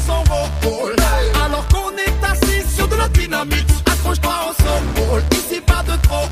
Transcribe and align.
son. 0.00 0.24
Alors 1.44 1.66
qu'on 1.68 1.90
est 1.96 2.24
assis 2.24 2.68
sur 2.68 2.88
de 2.88 2.96
la 2.96 3.08
dynamite, 3.08 3.70
accroche-toi 3.86 4.34
au 4.50 4.62
sol. 4.62 5.22
Ici 5.32 5.60
pas 5.60 5.82
de 5.82 6.00
trop 6.02 6.26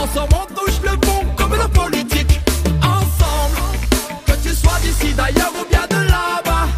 Ensemble 0.00 0.34
on 0.34 0.54
touche 0.54 0.80
le 0.82 0.96
bon 0.96 1.34
comme 1.36 1.54
la 1.54 1.68
politique. 1.68 2.40
Ensemble, 2.82 3.78
que 4.26 4.32
tu 4.42 4.54
sois 4.54 4.78
d'ici 4.80 5.14
d'ailleurs 5.14 5.52
ou 5.60 5.68
bien 5.68 5.86
de 5.86 6.06
là-bas. 6.08 6.68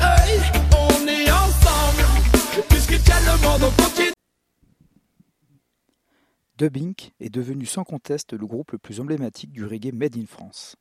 Hey, 0.00 0.40
on 0.72 1.06
est 1.06 1.30
ensemble, 1.30 2.04
puisqu'ils 2.68 3.02
tiennent 3.02 3.24
le 3.26 3.46
monde 3.46 3.62
au 3.64 3.82
continent. 3.82 4.12
Dubbing 6.56 6.94
est 7.20 7.30
devenu 7.30 7.64
sans 7.64 7.84
conteste 7.84 8.34
le 8.34 8.46
groupe 8.46 8.72
le 8.72 8.78
plus 8.78 9.00
emblématique 9.00 9.52
du 9.52 9.64
reggae 9.64 9.92
made 9.92 10.16
in 10.16 10.26
France. 10.26 10.76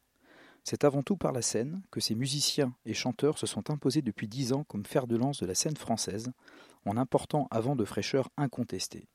C'est 0.69 0.83
avant 0.83 1.01
tout 1.01 1.17
par 1.17 1.31
la 1.31 1.41
scène 1.41 1.81
que 1.89 1.99
ces 1.99 2.13
musiciens 2.13 2.75
et 2.85 2.93
chanteurs 2.93 3.39
se 3.39 3.47
sont 3.47 3.71
imposés 3.71 4.03
depuis 4.03 4.27
dix 4.27 4.53
ans 4.53 4.63
comme 4.65 4.85
fer 4.85 5.07
de 5.07 5.15
lance 5.15 5.39
de 5.39 5.47
la 5.47 5.55
scène 5.55 5.75
française, 5.75 6.31
en 6.85 6.95
important 6.95 7.47
avant 7.49 7.75
de 7.75 7.83
fraîcheur 7.85 8.29
incontestée. 8.37 9.07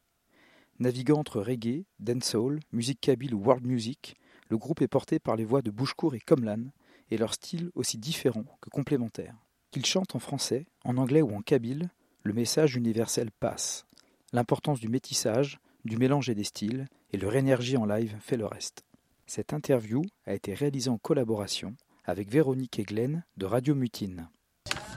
Naviguant 0.81 1.21
entre 1.21 1.41
reggae, 1.41 1.85
dancehall, 2.01 2.59
musique 2.73 3.01
kabyle 3.01 3.37
ou 3.37 3.39
world 3.39 3.65
music, 3.65 4.17
le 4.49 4.59
groupe 4.59 4.83
est 4.83 4.89
porté 4.89 5.21
par 5.21 5.37
les 5.37 5.45
voix 5.45 5.63
de 5.63 5.71
Bouchecourt 5.71 6.17
et 6.17 6.19
Comlan, 6.19 6.73
et 7.13 7.19
leur 7.19 7.35
style 7.35 7.71
aussi 7.77 7.99
différent 7.99 8.47
que 8.61 8.69
complémentaire. 8.69 9.37
Qu'ils 9.71 9.87
chantent 9.87 10.17
en 10.17 10.19
français, 10.19 10.67
en 10.85 10.97
anglais 10.97 11.23
ou 11.23 11.37
en 11.37 11.41
kabyle, 11.41 11.89
le 12.25 12.33
message 12.33 12.75
universel 12.75 13.31
passe. 13.31 13.87
L'importance 14.33 14.81
du 14.81 14.89
métissage, 14.89 15.61
du 15.85 15.99
mélange 15.99 16.35
des 16.35 16.43
styles, 16.43 16.89
et 17.13 17.17
leur 17.17 17.37
énergie 17.37 17.77
en 17.77 17.87
live 17.87 18.17
fait 18.19 18.37
le 18.37 18.47
reste. 18.47 18.85
Cette 19.27 19.55
interview 19.55 20.03
a 20.27 20.35
été 20.35 20.53
réalisée 20.53 20.91
en 20.91 20.99
collaboration 20.99 21.75
avec 22.05 22.31
Véronique 22.31 22.79
et 22.79 22.83
Glenn 22.83 23.25
de 23.39 23.47
Radio 23.47 23.75
Mutine. 23.75 24.29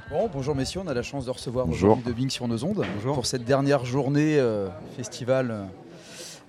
Bon, 0.09 0.29
bonjour 0.31 0.53
messieurs, 0.53 0.81
on 0.83 0.87
a 0.87 0.93
la 0.93 1.01
chance 1.01 1.25
de 1.25 1.31
recevoir 1.31 1.67
aujourd'hui 1.69 2.03
de 2.03 2.11
Bing 2.11 2.29
sur 2.29 2.47
nos 2.47 2.63
ondes 2.65 2.85
pour 3.03 3.25
cette 3.25 3.45
dernière 3.45 3.85
journée 3.85 4.37
euh, 4.37 4.69
festival 4.97 5.51
euh, 5.51 5.63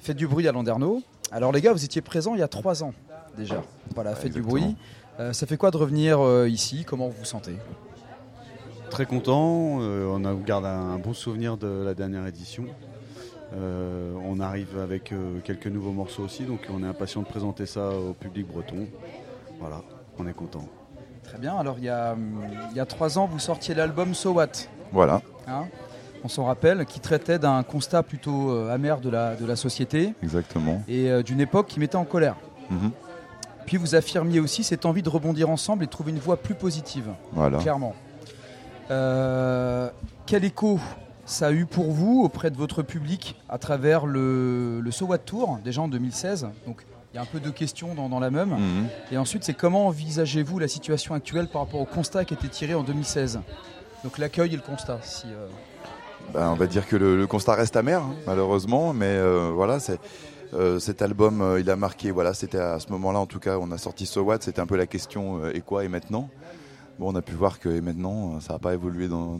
Fête 0.00 0.16
du 0.16 0.26
bruit 0.26 0.48
à 0.48 0.52
Landerneau. 0.52 1.02
Alors 1.30 1.52
les 1.52 1.60
gars, 1.60 1.72
vous 1.72 1.84
étiez 1.84 2.02
présents 2.02 2.34
il 2.34 2.40
y 2.40 2.42
a 2.42 2.48
trois 2.48 2.82
ans 2.82 2.94
déjà. 3.36 3.62
Voilà, 3.94 4.14
Fête 4.16 4.32
du 4.32 4.42
bruit. 4.42 4.76
Euh, 5.20 5.32
ça 5.32 5.46
fait 5.46 5.56
quoi 5.56 5.70
de 5.70 5.76
revenir 5.76 6.20
ici? 6.46 6.84
Comment 6.84 7.08
vous 7.08 7.18
vous 7.18 7.24
sentez? 7.24 7.54
Très 8.90 9.06
content. 9.06 9.78
on 9.78 10.24
a, 10.24 10.34
garde 10.34 10.64
un 10.64 10.98
bon 10.98 11.14
souvenir 11.14 11.56
de 11.56 11.82
la 11.84 11.94
dernière 11.94 12.26
édition. 12.26 12.64
On 13.54 14.40
arrive 14.40 14.78
avec 14.78 15.12
quelques 15.44 15.66
nouveaux 15.66 15.92
morceaux 15.92 16.24
aussi, 16.24 16.44
donc 16.44 16.60
on 16.72 16.82
est 16.82 16.86
impatient 16.86 17.22
de 17.22 17.26
présenter 17.26 17.66
ça 17.66 17.90
au 17.90 18.12
public 18.12 18.46
breton. 18.46 18.86
Voilà, 19.60 19.82
on 20.18 20.26
est 20.26 20.32
content. 20.34 20.64
Très 21.24 21.38
bien. 21.38 21.56
Alors, 21.56 21.76
il 21.78 21.84
y 21.84 21.88
a, 21.88 22.16
il 22.70 22.76
y 22.76 22.80
a 22.80 22.86
trois 22.86 23.18
ans, 23.18 23.26
vous 23.26 23.38
sortiez 23.38 23.74
l'album 23.74 24.14
So 24.14 24.32
What? 24.32 24.68
Voilà. 24.92 25.20
Hein? 25.46 25.66
On 26.24 26.28
s'en 26.28 26.44
rappelle, 26.44 26.84
qui 26.86 27.00
traitait 27.00 27.38
d'un 27.38 27.62
constat 27.62 28.02
plutôt 28.02 28.50
euh, 28.50 28.72
amer 28.72 29.00
de 29.00 29.10
la, 29.10 29.36
de 29.36 29.46
la 29.46 29.54
société. 29.54 30.14
Exactement. 30.22 30.82
Et 30.88 31.10
euh, 31.10 31.22
d'une 31.22 31.40
époque 31.40 31.66
qui 31.66 31.80
mettait 31.80 31.96
en 31.96 32.04
colère. 32.04 32.36
Mhm. 32.70 32.90
Puis 33.66 33.76
vous 33.76 33.94
affirmiez 33.94 34.40
aussi 34.40 34.64
cette 34.64 34.86
envie 34.86 35.02
de 35.02 35.08
rebondir 35.08 35.50
ensemble 35.50 35.84
et 35.84 35.86
de 35.86 35.90
trouver 35.90 36.10
une 36.12 36.18
voie 36.18 36.38
plus 36.38 36.54
positive. 36.54 37.10
Voilà. 37.32 37.58
Clairement. 37.58 37.94
Euh, 38.90 39.90
quel 40.24 40.44
écho 40.44 40.80
ça 41.28 41.48
a 41.48 41.52
eu 41.52 41.66
pour 41.66 41.92
vous 41.92 42.22
auprès 42.24 42.50
de 42.50 42.56
votre 42.56 42.82
public 42.82 43.36
à 43.48 43.58
travers 43.58 44.06
le, 44.06 44.80
le 44.80 44.90
So 44.90 45.06
What 45.06 45.18
Tour, 45.18 45.58
déjà 45.62 45.82
en 45.82 45.88
2016 45.88 46.48
Donc 46.66 46.84
il 47.12 47.16
y 47.16 47.18
a 47.18 47.22
un 47.22 47.26
peu 47.26 47.40
de 47.40 47.50
questions 47.50 47.94
dans, 47.94 48.20
la 48.20 48.30
même. 48.30 48.50
Mhm. 48.50 48.86
Et 49.12 49.18
ensuite, 49.18 49.44
c'est 49.44 49.54
comment 49.54 49.86
envisagez-vous 49.86 50.58
la 50.58 50.68
situation 50.68 51.14
actuelle 51.14 51.48
par 51.48 51.62
rapport 51.62 51.80
au 51.80 51.86
constat 51.86 52.24
qui 52.24 52.34
a 52.34 52.36
été 52.36 52.48
tiré 52.48 52.74
en 52.74 52.82
2016 52.82 53.40
Donc 54.04 54.18
l'accueil 54.18 54.52
et 54.52 54.56
le 54.56 54.62
constat. 54.62 54.98
Si, 55.02 55.26
euh, 55.26 55.46
ben, 56.34 56.50
on 56.50 56.54
va 56.54 56.66
dire 56.66 56.86
que 56.86 56.96
le, 56.96 57.26
constat 57.26 57.54
reste 57.54 57.76
amer, 57.76 58.02
hein, 58.02 58.14
malheureusement, 58.26 58.92
mais 58.92 59.06
euh, 59.06 59.50
voilà, 59.54 59.80
c'est. 59.80 60.00
Euh, 60.54 60.78
cet 60.78 61.02
album, 61.02 61.58
il 61.60 61.68
a 61.68 61.76
marqué, 61.76 62.10
voilà, 62.10 62.32
c'était 62.32 62.58
à 62.58 62.80
ce 62.80 62.90
moment-là, 62.92 63.18
en 63.18 63.26
tout 63.26 63.38
cas, 63.38 63.58
on 63.60 63.70
a 63.70 63.76
sorti 63.76 64.06
So 64.06 64.22
What, 64.22 64.38
c'était 64.40 64.62
un 64.62 64.66
peu 64.66 64.78
la 64.78 64.86
question 64.86 65.46
et 65.46 65.60
quoi 65.60 65.84
et 65.84 65.88
maintenant? 65.88 66.30
Bon, 66.98 67.12
on 67.12 67.14
a 67.14 67.22
pu 67.22 67.34
voir 67.34 67.60
que 67.60 67.68
et 67.68 67.80
maintenant, 67.80 68.40
ça 68.40 68.54
n'a 68.54 68.58
pas 68.58 68.74
évolué 68.74 69.08
dans, 69.08 69.38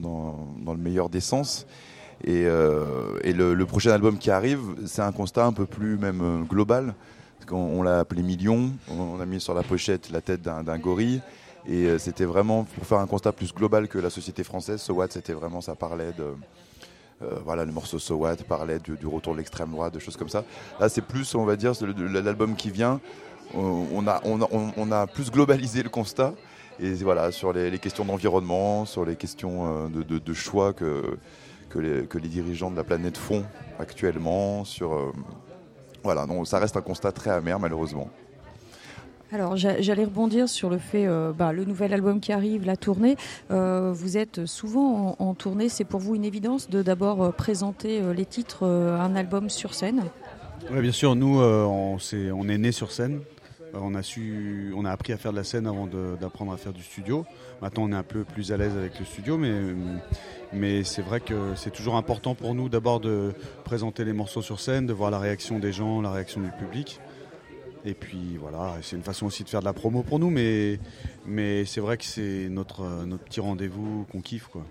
le 0.66 0.76
meilleur 0.76 1.08
des 1.08 1.20
sens. 1.20 1.66
Et, 2.24 2.44
le, 2.44 3.54
le, 3.54 3.66
prochain 3.66 3.92
album 3.92 4.18
qui 4.18 4.30
arrive, 4.30 4.60
c'est 4.86 5.02
un 5.02 5.12
constat 5.12 5.44
un 5.44 5.52
peu 5.52 5.66
plus 5.66 5.98
même 5.98 6.46
global 6.48 6.94
on, 7.52 7.82
l'a 7.82 8.00
appelé 8.00 8.22
Million, 8.22 8.70
on 8.90 9.20
a 9.20 9.26
mis 9.26 9.40
sur 9.40 9.54
la 9.54 9.62
pochette 9.62 10.10
la 10.10 10.20
tête 10.20 10.42
d'un 10.42 10.78
gorille. 10.78 11.20
Et 11.66 11.84
euh, 11.84 11.98
c'était 11.98 12.24
vraiment 12.24 12.64
pour 12.64 12.86
faire 12.86 12.98
un 12.98 13.06
constat 13.06 13.32
plus 13.32 13.52
global 13.52 13.88
que 13.88 13.98
la 13.98 14.10
société 14.10 14.42
française. 14.42 14.80
So 14.80 14.94
What, 14.94 15.08
c'était 15.10 15.32
vraiment, 15.32 15.60
ça 15.60 15.74
parlait 15.74 16.12
de. 16.12 16.24
Euh, 17.20 17.34
voilà, 17.44 17.64
le 17.64 17.72
morceau 17.72 17.98
So 17.98 18.14
What 18.14 18.36
parlait 18.48 18.78
du, 18.78 18.96
retour 19.06 19.32
de 19.32 19.38
l'extrême 19.38 19.70
droite, 19.70 19.92
de 19.92 19.98
choses 19.98 20.16
comme 20.16 20.28
ça. 20.28 20.44
Là, 20.80 20.88
c'est 20.88 21.02
plus, 21.02 21.34
on 21.34 21.44
va 21.44 21.56
dire, 21.56 21.72
l'album 21.82 22.54
qui 22.54 22.70
vient. 22.70 23.00
On 23.54 24.06
a, 24.06 24.20
on, 24.24 24.92
a, 24.92 25.06
plus 25.06 25.30
globalisé 25.30 25.82
le 25.82 25.88
constat. 25.88 26.34
Et 26.80 26.94
voilà, 26.94 27.32
sur 27.32 27.52
les, 27.52 27.78
questions 27.78 28.04
d'environnement, 28.04 28.84
sur 28.84 29.04
les 29.04 29.16
questions 29.16 29.86
euh, 29.86 29.88
de, 29.88 30.32
choix 30.32 30.72
que, 30.72 31.18
que 31.68 31.78
les, 31.78 32.06
que, 32.06 32.18
les, 32.18 32.28
dirigeants 32.28 32.70
de 32.70 32.76
la 32.76 32.84
planète 32.84 33.16
font 33.16 33.44
actuellement, 33.78 34.64
sur 34.64 35.12
voilà, 36.04 36.26
donc 36.26 36.46
ça 36.46 36.58
reste 36.58 36.76
un 36.76 36.80
constat 36.80 37.12
très 37.12 37.30
amer 37.30 37.58
malheureusement. 37.58 38.08
Alors 39.30 39.56
j'allais 39.56 40.04
rebondir 40.04 40.48
sur 40.48 40.70
le 40.70 40.78
fait, 40.78 41.06
euh, 41.06 41.32
bah, 41.32 41.52
le 41.52 41.66
nouvel 41.66 41.92
album 41.92 42.18
qui 42.18 42.32
arrive, 42.32 42.64
la 42.64 42.76
tournée. 42.76 43.16
Euh, 43.50 43.92
vous 43.94 44.16
êtes 44.16 44.46
souvent 44.46 45.16
en, 45.18 45.34
tournée, 45.34 45.68
c'est 45.68 45.84
pour 45.84 46.00
vous 46.00 46.14
une 46.14 46.24
évidence 46.24 46.70
de 46.70 46.82
d'abord 46.82 47.22
euh, 47.22 47.30
présenter 47.30 48.00
les 48.14 48.24
titres, 48.24 48.64
un 48.66 49.14
album 49.16 49.50
sur 49.50 49.74
scène? 49.74 50.04
Oui, 50.70 50.80
bien 50.80 50.92
sûr, 50.92 51.14
nous 51.14 51.40
on, 51.40 51.98
est, 51.98 52.30
on 52.30 52.48
est 52.48 52.58
né 52.58 52.72
sur 52.72 52.90
scène. 52.90 53.20
On 53.74 53.94
a, 53.94 54.02
su, 54.02 54.72
on 54.76 54.84
a 54.84 54.90
appris 54.90 55.12
à 55.12 55.16
faire 55.16 55.32
de 55.32 55.36
la 55.36 55.44
scène 55.44 55.66
avant 55.66 55.86
d'apprendre 55.86 56.52
à 56.52 56.56
faire 56.56 56.72
du 56.72 56.82
studio. 56.82 57.24
Maintenant 57.60 57.84
on 57.84 57.92
est 57.92 57.96
un 57.96 58.02
peu 58.02 58.24
plus 58.24 58.52
à 58.52 58.56
l'aise 58.56 58.76
avec 58.76 58.98
le 58.98 59.04
studio, 59.04 59.36
mais 59.36 59.52
mais 60.52 60.84
c'est 60.84 61.02
vrai 61.02 61.20
que 61.20 61.54
c'est 61.54 61.70
toujours 61.70 61.96
important 61.96 62.34
pour 62.34 62.54
nous 62.54 62.68
d'abord 62.68 63.00
de 63.00 63.34
présenter 63.64 64.04
les 64.04 64.12
morceaux 64.12 64.42
sur 64.42 64.60
scène, 64.60 64.86
de 64.86 64.92
voir 64.92 65.10
la 65.10 65.18
réaction 65.18 65.58
des 65.58 65.72
gens, 65.72 66.00
la 66.00 66.10
réaction 66.10 66.40
du 66.40 66.50
public. 66.50 67.00
Et 67.84 67.94
puis 67.94 68.36
voilà, 68.38 68.74
c'est 68.82 68.96
une 68.96 69.02
façon 69.02 69.26
aussi 69.26 69.44
de 69.44 69.48
faire 69.48 69.60
de 69.60 69.64
la 69.64 69.72
promo 69.72 70.02
pour 70.02 70.18
nous, 70.18 70.30
mais, 70.30 70.78
mais 71.26 71.64
c'est 71.64 71.80
vrai 71.80 71.96
que 71.96 72.04
c'est 72.04 72.48
notre, 72.48 72.82
notre 73.06 73.24
petit 73.24 73.40
rendez-vous 73.40 74.04
qu'on 74.10 74.20
kiffe, 74.20 74.48
quoi. 74.48 74.64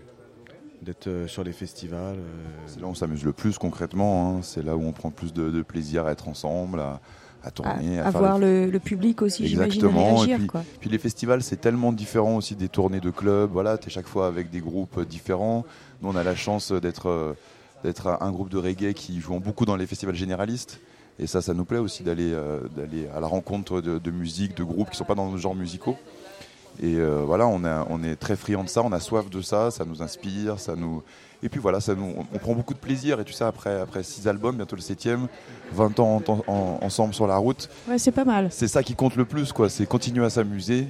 D'être 0.81 1.07
euh, 1.07 1.27
sur 1.27 1.43
les 1.43 1.53
festivals. 1.53 2.19
Euh. 2.19 2.43
C'est 2.67 2.79
là 2.79 2.85
où 2.85 2.91
on 2.91 2.93
s'amuse 2.93 3.25
le 3.25 3.33
plus 3.33 3.57
concrètement, 3.57 4.37
hein. 4.37 4.41
c'est 4.43 4.63
là 4.63 4.77
où 4.77 4.83
on 4.83 4.91
prend 4.91 5.09
plus 5.09 5.33
de, 5.33 5.61
plaisir 5.63 6.05
à 6.05 6.11
être 6.11 6.27
ensemble, 6.27 6.83
à 7.43 7.51
tourner. 7.51 7.99
À, 7.99 8.09
voir 8.11 8.39
le, 8.39 8.77
public 8.79 9.21
aussi, 9.21 9.47
j'imagine, 9.47 9.85
réagir. 9.85 10.37
puis, 10.37 10.59
puis, 10.79 10.89
les 10.89 10.97
festivals, 10.97 11.43
c'est 11.43 11.57
tellement 11.57 11.91
différent 11.91 12.37
aussi 12.37 12.55
des 12.55 12.69
tournées 12.69 12.99
de 12.99 13.09
clubs. 13.09 13.49
Voilà, 13.51 13.77
tu 13.77 13.87
es 13.87 13.89
chaque 13.89 14.07
fois 14.07 14.27
avec 14.27 14.49
des 14.49 14.59
groupes 14.59 15.05
différents. 15.07 15.65
Nous, 16.01 16.09
on 16.09 16.15
a 16.15 16.23
la 16.23 16.35
chance 16.35 16.71
d'être 16.71 17.09
euh, 17.09 17.33
d'être 17.83 18.17
un 18.21 18.31
groupe 18.31 18.49
de 18.49 18.57
reggae 18.57 18.93
qui 18.93 19.19
joue 19.19 19.39
beaucoup 19.39 19.65
dans 19.65 19.75
les 19.75 19.85
festivals 19.85 20.15
généralistes. 20.15 20.79
Et 21.19 21.25
ça, 21.25 21.41
ça 21.41 21.53
nous 21.53 21.65
plaît 21.65 21.79
aussi 21.79 22.03
d'aller 22.03 22.31
euh, 22.33 22.59
d'aller 22.75 23.07
à 23.15 23.19
la 23.19 23.27
rencontre 23.27 23.81
de, 23.81 24.11
musique, 24.11 24.55
de 24.55 24.63
groupes 24.63 24.89
qui 24.89 24.95
ne 24.95 24.97
sont 24.97 25.05
pas 25.05 25.15
dans 25.15 25.29
nos 25.29 25.37
genres 25.37 25.55
musicaux. 25.55 25.95
Et 26.81 26.95
euh, 26.95 27.23
voilà, 27.25 27.47
on, 27.47 27.61
on 27.89 28.03
est 28.03 28.15
très 28.15 28.35
friand 28.35 28.63
de 28.63 28.69
ça, 28.69 28.83
on 28.83 28.91
a 28.91 28.99
soif 28.99 29.29
de 29.29 29.41
ça, 29.41 29.71
ça 29.71 29.83
nous 29.83 30.01
inspire, 30.01 30.59
ça 30.59 30.75
nous, 30.75 31.01
et 31.43 31.49
puis 31.49 31.59
voilà, 31.59 31.79
ça 31.79 31.93
nous, 31.93 32.13
on, 32.33 32.37
prend 32.37 32.53
beaucoup 32.53 32.73
de 32.73 32.79
plaisir. 32.79 33.19
Et 33.19 33.23
tu 33.23 33.33
sais, 33.33 33.43
après, 33.43 33.79
après 33.79 34.03
six 34.03 34.27
albums, 34.27 34.55
bientôt 34.55 34.75
le 34.75 34.81
septième, 34.81 35.27
20 35.73 35.99
ans 35.99 36.21
ensemble 36.81 37.13
sur 37.13 37.27
la 37.27 37.37
route. 37.37 37.69
Ouais, 37.87 37.97
c'est 37.97 38.11
pas 38.11 38.25
mal. 38.25 38.47
C'est 38.51 38.67
ça 38.67 38.83
qui 38.83 38.95
compte 38.95 39.15
le 39.15 39.25
plus, 39.25 39.51
quoi. 39.51 39.69
C'est 39.69 39.85
continuer 39.85 40.25
à 40.25 40.29
s'amuser. 40.29 40.87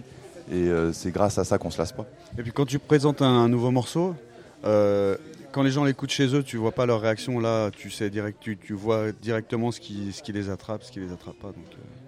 Et 0.50 0.70
euh, 0.70 0.94
c'est 0.94 1.12
grâce 1.12 1.38
à 1.38 1.44
ça 1.44 1.58
qu'on 1.58 1.70
se 1.70 1.78
lasse 1.78 1.92
pas. 1.92 2.06
Et 2.38 2.42
puis 2.42 2.54
quand 2.54 2.66
tu 2.66 2.80
présentes 2.80 3.22
un, 3.22 3.50
nouveau 3.50 3.70
morceau, 3.70 4.16
euh, 4.64 5.18
quand 5.52 5.62
les 5.62 5.72
gens 5.72 5.84
l'écoutent 5.84 6.12
chez 6.12 6.34
eux, 6.34 6.42
tu 6.42 6.56
vois 6.56 6.72
pas 6.72 6.86
leur 6.86 7.02
réaction 7.02 7.42
là, 7.42 7.70
tu 7.70 7.92
sais 7.92 8.10
direct, 8.10 8.38
tu, 8.40 8.58
tu 8.58 8.74
vois 8.74 9.12
directement 9.12 9.72
ce 9.72 9.82
qui, 9.82 10.14
ce 10.14 10.24
qui 10.24 10.32
les 10.32 10.50
attrape, 10.50 10.84
ce 10.84 10.92
qui 10.92 11.02
les 11.02 11.12
attrape 11.12 11.36
pas. 11.36 11.50
Donc, 11.50 11.66
euh, 11.74 12.07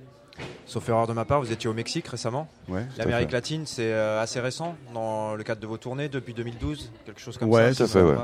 Sauf 0.69 0.87
erreur 0.87 1.07
de 1.07 1.13
ma 1.13 1.25
part, 1.25 1.41
vous 1.41 1.51
étiez 1.51 1.67
au 1.67 1.73
Mexique 1.73 2.07
récemment. 2.07 2.47
Ouais, 2.67 2.85
L'Amérique 2.95 3.31
latine, 3.31 3.63
c'est 3.65 3.91
euh, 3.91 4.21
assez 4.21 4.39
récent 4.39 4.75
dans 4.93 5.33
le 5.33 5.43
cadre 5.43 5.59
de 5.59 5.65
vos 5.65 5.77
tournées 5.77 6.09
depuis 6.09 6.35
2012, 6.35 6.91
quelque 7.07 7.19
chose 7.19 7.39
comme 7.39 7.51
ça. 7.51 7.87
fait, 7.87 8.01
ouais. 8.03 8.15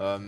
Euh, 0.00 0.18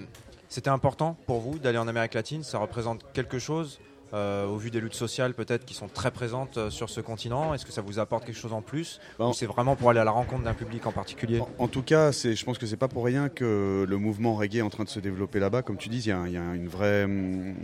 c'était 0.48 0.70
important 0.70 1.16
pour 1.26 1.40
vous 1.40 1.58
d'aller 1.58 1.78
en 1.78 1.88
Amérique 1.88 2.14
latine? 2.14 2.44
Ça 2.44 2.58
représente 2.58 3.04
quelque 3.12 3.40
chose 3.40 3.80
euh, 4.12 4.46
au 4.46 4.56
vu 4.56 4.70
des 4.70 4.80
luttes 4.80 4.94
sociales 4.94 5.34
peut-être 5.34 5.64
qui 5.64 5.74
sont 5.74 5.88
très 5.88 6.12
présentes 6.12 6.70
sur 6.70 6.90
ce 6.90 7.00
continent? 7.00 7.54
Est-ce 7.54 7.66
que 7.66 7.72
ça 7.72 7.82
vous 7.82 7.98
apporte 7.98 8.24
quelque 8.24 8.38
chose 8.38 8.52
en 8.52 8.62
plus? 8.62 9.00
Ou 9.18 9.32
c'est 9.32 9.46
vraiment 9.46 9.74
pour 9.74 9.90
aller 9.90 9.98
à 9.98 10.04
la 10.04 10.12
rencontre 10.12 10.44
d'un 10.44 10.54
public 10.54 10.86
en 10.86 10.92
particulier? 10.92 11.42
En, 11.58 11.66
tout 11.66 11.82
cas, 11.82 12.12
je 12.12 12.44
pense 12.44 12.56
que 12.56 12.66
c'est 12.66 12.76
pas 12.76 12.86
pour 12.86 13.04
rien 13.04 13.28
que 13.28 13.84
le 13.88 13.96
mouvement 13.96 14.36
reggae 14.36 14.58
est 14.58 14.62
en 14.62 14.70
train 14.70 14.84
de 14.84 14.88
se 14.88 15.00
développer 15.00 15.40
là-bas. 15.40 15.62
Comme 15.62 15.76
tu 15.76 15.88
dis, 15.88 15.98
il 15.98 16.06
y, 16.06 16.12
a 16.12 16.54
une 16.54 16.68
vraie 16.68 17.02
hum, 17.02 17.56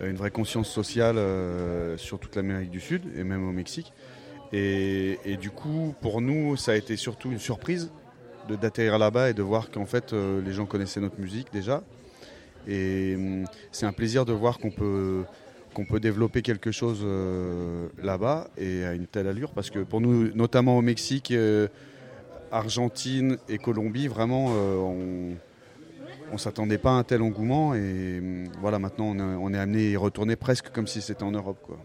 une 0.00 0.16
vraie 0.16 0.30
conscience 0.30 0.68
sociale 0.68 1.16
euh, 1.18 1.96
sur 1.96 2.18
toute 2.18 2.34
l'Amérique 2.36 2.70
du 2.70 2.80
Sud 2.80 3.02
et 3.16 3.24
même 3.24 3.46
au 3.46 3.52
Mexique. 3.52 3.92
Et, 4.54 5.38
du 5.40 5.50
coup, 5.50 5.94
pour 6.02 6.20
nous, 6.20 6.56
ça 6.56 6.72
a 6.72 6.74
été 6.74 6.96
surtout 6.96 7.32
une 7.32 7.38
surprise 7.38 7.90
d'atterrir 8.50 8.98
là-bas 8.98 9.30
et 9.30 9.34
de 9.34 9.42
voir 9.42 9.70
qu'en 9.70 9.86
fait 9.86 10.12
les 10.12 10.52
gens 10.52 10.66
connaissaient 10.66 11.00
notre 11.00 11.18
musique 11.18 11.46
déjà. 11.52 11.82
Et 12.68 13.14
hum, 13.16 13.44
c'est 13.70 13.86
un 13.86 13.92
plaisir 13.92 14.26
de 14.26 14.32
voir 14.32 14.58
qu'on 14.58 14.70
peut 14.70 15.22
qu'on 15.72 15.86
peut 15.86 16.00
développer 16.00 16.42
quelque 16.42 16.70
chose 16.70 17.06
là-bas 18.02 18.50
et 18.58 18.84
à 18.84 18.92
une 18.92 19.06
telle 19.06 19.26
allure 19.26 19.52
parce 19.52 19.70
que 19.70 19.78
pour 19.78 20.02
nous, 20.02 20.30
notamment 20.34 20.76
au 20.76 20.82
Mexique, 20.82 21.32
Argentine 22.50 23.38
et 23.48 23.56
Colombie, 23.56 24.06
vraiment, 24.06 24.48
on 24.48 25.34
on 26.32 26.38
s'attendait 26.38 26.78
pas 26.78 26.90
à 26.90 26.94
un 26.94 27.04
tel 27.04 27.22
engouement 27.22 27.74
et 27.74 28.18
hum, 28.18 28.44
voilà 28.60 28.78
maintenant 28.78 29.14
on, 29.16 29.54
est 29.54 29.58
amené 29.58 29.88
à 29.88 29.90
y 29.90 29.96
retourner 29.96 30.36
presque 30.36 30.70
comme 30.70 30.86
si 30.86 31.00
c'était 31.00 31.24
en 31.24 31.32
Europe 31.32 31.58
quoi. 31.62 31.78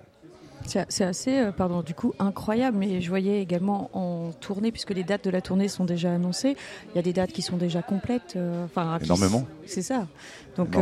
C'est 0.65 1.03
assez, 1.05 1.39
euh, 1.39 1.51
pardon, 1.53 1.81
du 1.81 1.94
coup, 1.94 2.13
incroyable. 2.19 2.77
Mais 2.77 2.99
je 2.99 3.07
voyais 3.07 3.41
également 3.41 3.89
en 3.94 4.31
tournée, 4.33 4.71
puisque 4.73 4.89
les 4.89 5.03
dates 5.03 5.23
de 5.23 5.29
la 5.29 5.39
tournée 5.39 5.69
sont 5.69 5.85
déjà 5.85 6.13
annoncées. 6.13 6.57
Il 6.91 6.95
y 6.97 6.99
a 6.99 7.01
des 7.01 7.13
dates 7.13 7.31
qui 7.31 7.41
sont 7.41 7.55
déjà 7.55 7.81
complètes. 7.81 8.33
Euh, 8.35 8.65
enfin, 8.65 8.99
énormément. 9.01 9.45
C'est 9.65 9.81
ça. 9.83 10.07
Donc, 10.57 10.75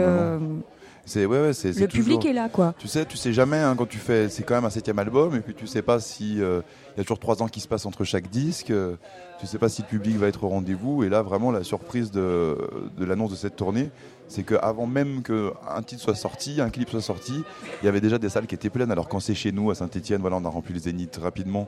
c'est 1.06 1.26
ouais, 1.26 1.40
ouais 1.40 1.54
c'est 1.54 1.78
le 1.80 1.88
public 1.88 2.26
est 2.26 2.34
là, 2.34 2.50
quoi. 2.50 2.74
Tu 2.80 2.88
sais, 2.88 3.06
tu 3.06 3.16
sais 3.16 3.32
jamais 3.32 3.58
hein, 3.58 3.76
quand 3.78 3.88
tu 3.88 4.00
fais. 4.00 4.28
C'est 4.30 4.44
quand 4.44 4.56
même 4.56 4.66
un 4.66 4.70
septième 4.70 5.00
album, 5.00 5.36
et 5.36 5.40
puis 5.40 5.54
tu 5.54 5.68
sais 5.68 5.84
pas 5.84 6.00
si 6.00 6.42
euh, 6.42 6.62
il 6.96 6.98
y 6.98 7.02
a 7.02 7.04
toujours 7.04 7.20
trois 7.20 7.44
ans 7.44 7.48
qui 7.48 7.60
se 7.60 7.68
passent 7.68 7.86
entre 7.86 8.04
chaque 8.04 8.30
disque. 8.30 8.72
Euh, 8.72 8.96
tu 9.40 9.46
sais 9.46 9.60
pas 9.60 9.70
si 9.70 9.84
le 9.84 9.88
public 9.88 10.18
va 10.18 10.28
être 10.28 10.44
au 10.44 10.48
rendez-vous. 10.48 11.04
Et 11.04 11.10
là, 11.10 11.22
vraiment, 11.22 11.52
la 11.52 11.64
surprise 11.64 12.10
de, 12.10 12.58
de 12.98 13.06
l'annonce 13.06 13.32
de 13.32 13.36
cette 13.36 13.56
tournée, 13.56 13.92
c'est 14.28 14.44
qu'avant 14.44 14.88
même 14.88 15.22
qu'un 15.22 15.82
titre 15.86 16.02
soit 16.02 16.16
sorti, 16.16 16.60
un 16.60 16.70
clip 16.70 16.90
soit 16.90 17.02
sorti, 17.02 17.44
il 17.82 17.86
y 17.86 17.90
avait 17.90 18.02
déjà 18.02 18.18
des 18.18 18.30
salles 18.30 18.48
qui 18.48 18.56
étaient 18.56 18.70
pleines. 18.70 18.92
Alors 18.92 19.08
quand 19.08 19.20
c'est 19.20 19.36
chez 19.36 19.52
nous 19.52 19.70
à 19.72 19.76
Saint-Etienne, 19.76 20.22
voilà, 20.22 20.38
on 20.38 20.46
a 20.46 20.50
rempli 20.50 20.74
les 20.74 20.82
zéniths 20.82 21.20
rapidement. 21.22 21.68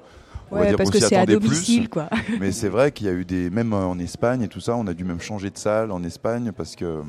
On 0.50 0.58
va 0.58 0.66
dire 0.66 0.78
parce 0.78 0.90
que 0.90 1.00
c'est 1.00 1.16
à 1.16 1.26
domicile, 1.26 1.90
quoi. 1.90 2.10
Mais 2.40 2.52
c'est 2.52 2.70
vrai 2.70 2.92
qu'il 2.92 3.08
y 3.08 3.10
a 3.10 3.14
eu 3.14 3.26
des, 3.26 3.50
même 3.50 3.74
en 3.74 4.00
Espagne 4.00 4.42
et 4.42 4.48
tout 4.48 4.62
ça, 4.62 4.76
on 4.76 4.88
a 4.88 4.94
dû 4.94 5.04
même 5.04 5.20
changer 5.20 5.50
de 5.50 5.58
salle 5.58 5.92
en 5.92 6.04
Espagne 6.04 6.52
parce 6.56 6.76
que 6.76 7.02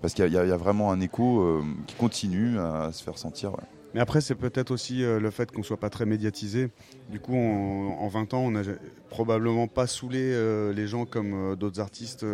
parce 0.00 0.14
qu'il 0.14 0.32
y, 0.32 0.36
a 0.36 0.56
vraiment 0.56 0.92
un 0.92 1.00
écho 1.00 1.40
euh, 1.40 1.62
qui 1.86 1.94
continue 1.94 2.58
à 2.58 2.90
se 2.92 3.02
faire 3.02 3.18
sentir. 3.18 3.52
Mais 3.92 4.00
après, 4.00 4.20
c'est 4.20 4.34
peut-être 4.34 4.70
aussi 4.70 5.04
euh, 5.04 5.20
le 5.20 5.30
fait 5.30 5.50
qu'on 5.50 5.62
soit 5.62 5.76
pas 5.76 5.90
très 5.90 6.06
médiatisé. 6.06 6.70
Du 7.10 7.20
coup, 7.20 7.36
en 7.36 8.08
20 8.08 8.34
ans, 8.34 8.40
on 8.40 8.50
n'a 8.52 8.62
probablement 9.10 9.66
pas 9.66 9.86
saoulé 9.86 10.20
euh, 10.22 10.72
les 10.72 10.86
gens 10.86 11.04
comme 11.04 11.54
d'autres 11.56 11.80
artistes. 11.80 12.24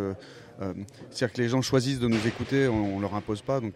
C'est-à-dire 0.59 1.33
que 1.33 1.41
les 1.41 1.49
gens 1.49 1.61
choisissent 1.61 1.99
de 1.99 2.07
nous 2.07 2.25
écouter, 2.25 2.67
on, 2.67 2.97
ne 2.97 3.01
leur 3.01 3.15
impose 3.15 3.41
pas. 3.41 3.59
Donc, 3.59 3.73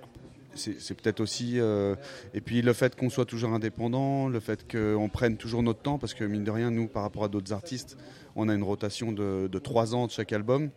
c'est 0.55 0.93
peut-être 0.95 1.19
aussi. 1.19 1.57
et 1.57 2.41
puis 2.41 2.61
le 2.61 2.73
fait 2.73 2.95
qu'on 2.95 3.09
soit 3.09 3.25
toujours 3.25 3.53
indépendant, 3.53 4.27
le 4.27 4.39
fait 4.39 4.65
qu'on 4.69 5.09
prenne 5.09 5.37
toujours 5.37 5.63
notre 5.63 5.81
temps, 5.81 5.97
parce 5.99 6.13
que 6.13 6.23
mine 6.23 6.43
de 6.43 6.51
rien, 6.51 6.71
nous, 6.71 6.87
par 6.87 7.03
rapport 7.03 7.23
à 7.23 7.27
d'autres 7.27 7.53
artistes, 7.53 7.97
on 8.35 8.49
a 8.49 8.55
une 8.55 8.63
rotation 8.63 9.11
de, 9.11 9.47
de 9.47 9.59
3 9.59 9.95
ans 9.95 10.07
de 10.07 10.11
chaque 10.11 10.33
album. 10.33 10.71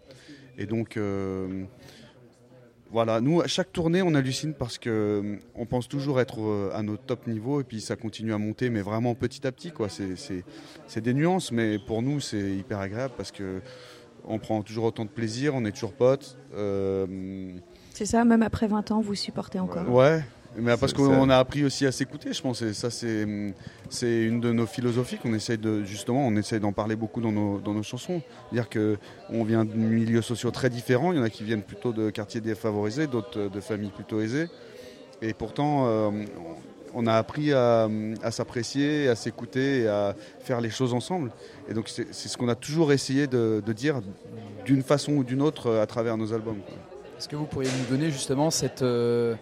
Et 0.58 0.66
donc 0.66 0.98
voilà, 2.94 3.20
nous, 3.20 3.40
à 3.40 3.48
chaque 3.48 3.72
tournée, 3.72 4.02
on 4.02 4.14
hallucine 4.14 4.54
parce 4.54 4.78
que 4.78 4.88
euh, 4.88 5.36
on 5.56 5.66
pense 5.66 5.88
toujours 5.88 6.20
être 6.20 6.40
euh, 6.40 6.70
à 6.72 6.82
notre 6.84 7.02
top 7.02 7.26
niveau 7.26 7.60
et 7.60 7.64
puis 7.64 7.80
ça 7.80 7.96
continue 7.96 8.32
à 8.32 8.38
monter, 8.38 8.70
mais 8.70 8.82
vraiment 8.82 9.16
petit 9.16 9.44
à 9.48 9.50
petit. 9.50 9.72
Quoi. 9.72 9.88
C'est, 9.88 11.00
des 11.00 11.12
nuances, 11.12 11.50
mais 11.50 11.80
pour 11.80 12.02
nous, 12.02 12.20
c'est 12.20 12.52
hyper 12.52 12.78
agréable 12.78 13.12
parce 13.16 13.32
que 13.32 13.60
on 14.24 14.38
prend 14.38 14.62
toujours 14.62 14.84
autant 14.84 15.04
de 15.04 15.10
plaisir, 15.10 15.56
on 15.56 15.64
est 15.64 15.72
toujours 15.72 15.92
potes. 15.92 16.38
Euh, 16.54 17.52
c'est 17.90 18.06
ça, 18.06 18.24
même 18.24 18.44
après 18.44 18.68
20 18.68 18.92
ans, 18.92 19.00
vous 19.00 19.16
supportez 19.16 19.58
encore. 19.58 19.90
Ouais, 19.90 20.22
mais 20.56 20.76
parce 20.76 20.92
qu'on 20.92 21.28
a 21.30 21.38
appris 21.38 21.64
aussi 21.64 21.86
à 21.86 21.92
s'écouter, 21.92 22.32
je 22.32 22.40
pense. 22.40 22.62
Et 22.62 22.74
ça, 22.74 22.90
c'est, 22.90 23.26
c'est 23.88 24.22
une 24.22 24.40
de 24.40 24.52
nos 24.52 24.66
philosophies 24.66 25.18
qu'on 25.18 25.34
essaye 25.34 25.58
de, 25.58 25.84
justement, 25.84 26.26
on 26.26 26.36
essaye 26.36 26.60
d'en 26.60 26.72
parler 26.72 26.96
beaucoup 26.96 27.20
dans 27.20 27.32
nos, 27.32 27.58
dans 27.58 27.74
nos 27.74 27.82
chansons. 27.82 28.22
Dire 28.52 28.68
qu'on 28.68 29.44
vient 29.44 29.64
de 29.64 29.74
milieux 29.74 30.22
sociaux 30.22 30.50
très 30.50 30.70
différents. 30.70 31.12
Il 31.12 31.18
y 31.18 31.20
en 31.20 31.24
a 31.24 31.30
qui 31.30 31.44
viennent 31.44 31.62
plutôt 31.62 31.92
de 31.92 32.10
quartiers 32.10 32.40
défavorisés, 32.40 33.06
d'autres 33.06 33.48
de 33.48 33.60
familles 33.60 33.90
plutôt 33.90 34.20
aisées. 34.20 34.48
Et 35.22 35.32
pourtant, 35.32 35.86
euh, 35.86 36.10
on 36.94 37.06
a 37.06 37.14
appris 37.14 37.52
à, 37.52 37.88
s'apprécier, 38.30 39.08
à 39.08 39.16
s'écouter 39.16 39.82
et 39.82 39.88
à 39.88 40.14
faire 40.40 40.60
les 40.60 40.70
choses 40.70 40.94
ensemble. 40.94 41.32
Et 41.68 41.74
donc, 41.74 41.88
c'est, 41.88 42.12
ce 42.12 42.36
qu'on 42.36 42.48
a 42.48 42.54
toujours 42.54 42.92
essayé 42.92 43.26
de, 43.26 43.62
dire 43.74 44.00
d'une 44.64 44.82
façon 44.82 45.12
ou 45.12 45.24
d'une 45.24 45.42
autre 45.42 45.74
à 45.76 45.86
travers 45.86 46.16
nos 46.16 46.32
albums. 46.32 46.58
Est-ce 47.18 47.28
que 47.28 47.36
vous 47.36 47.46
pourriez 47.46 47.70
nous 47.78 47.96
donner 47.96 48.10
justement 48.10 48.50
cette. 48.50 48.82
Euh, 48.82 49.34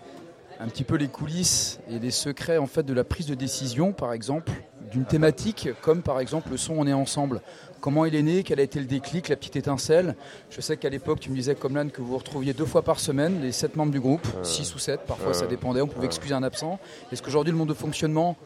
un 0.62 0.68
petit 0.68 0.84
peu 0.84 0.94
les 0.94 1.08
coulisses 1.08 1.80
et 1.90 1.98
les 1.98 2.12
secrets 2.12 2.58
en 2.58 2.66
fait 2.66 2.84
de 2.84 2.94
la 2.94 3.02
prise 3.02 3.26
de 3.26 3.34
décision, 3.34 3.92
par 3.92 4.12
exemple, 4.12 4.52
d'une 4.92 5.04
thématique 5.04 5.70
comme 5.80 6.02
par 6.02 6.20
exemple 6.20 6.50
le 6.50 6.56
son 6.56 6.74
On 6.76 6.86
est 6.86 6.92
ensemble. 6.92 7.40
Comment 7.80 8.04
il 8.04 8.14
est 8.14 8.22
né 8.22 8.44
Quel 8.44 8.60
a 8.60 8.62
été 8.62 8.78
le 8.78 8.86
déclic, 8.86 9.28
la 9.28 9.34
petite 9.34 9.56
étincelle 9.56 10.14
Je 10.50 10.60
sais 10.60 10.76
qu'à 10.76 10.88
l'époque, 10.88 11.18
tu 11.18 11.30
me 11.30 11.34
disais, 11.34 11.56
comme 11.56 11.74
l'âne, 11.74 11.90
que 11.90 12.00
vous 12.00 12.08
vous 12.08 12.18
retrouviez 12.18 12.52
deux 12.52 12.64
fois 12.64 12.82
par 12.82 13.00
semaine, 13.00 13.40
les 13.42 13.50
sept 13.50 13.74
membres 13.74 13.90
du 13.90 13.98
groupe, 13.98 14.24
euh, 14.36 14.44
six 14.44 14.72
ou 14.76 14.78
sept, 14.78 15.00
parfois 15.00 15.34
ça 15.34 15.48
dépendait, 15.48 15.80
on 15.80 15.88
pouvait 15.88 16.06
excuser 16.06 16.34
un 16.34 16.44
absent. 16.44 16.78
Est-ce 17.10 17.22
qu'aujourd'hui, 17.22 17.50
le 17.50 17.58
monde 17.58 17.70
de 17.70 17.74
fonctionnement 17.74 18.36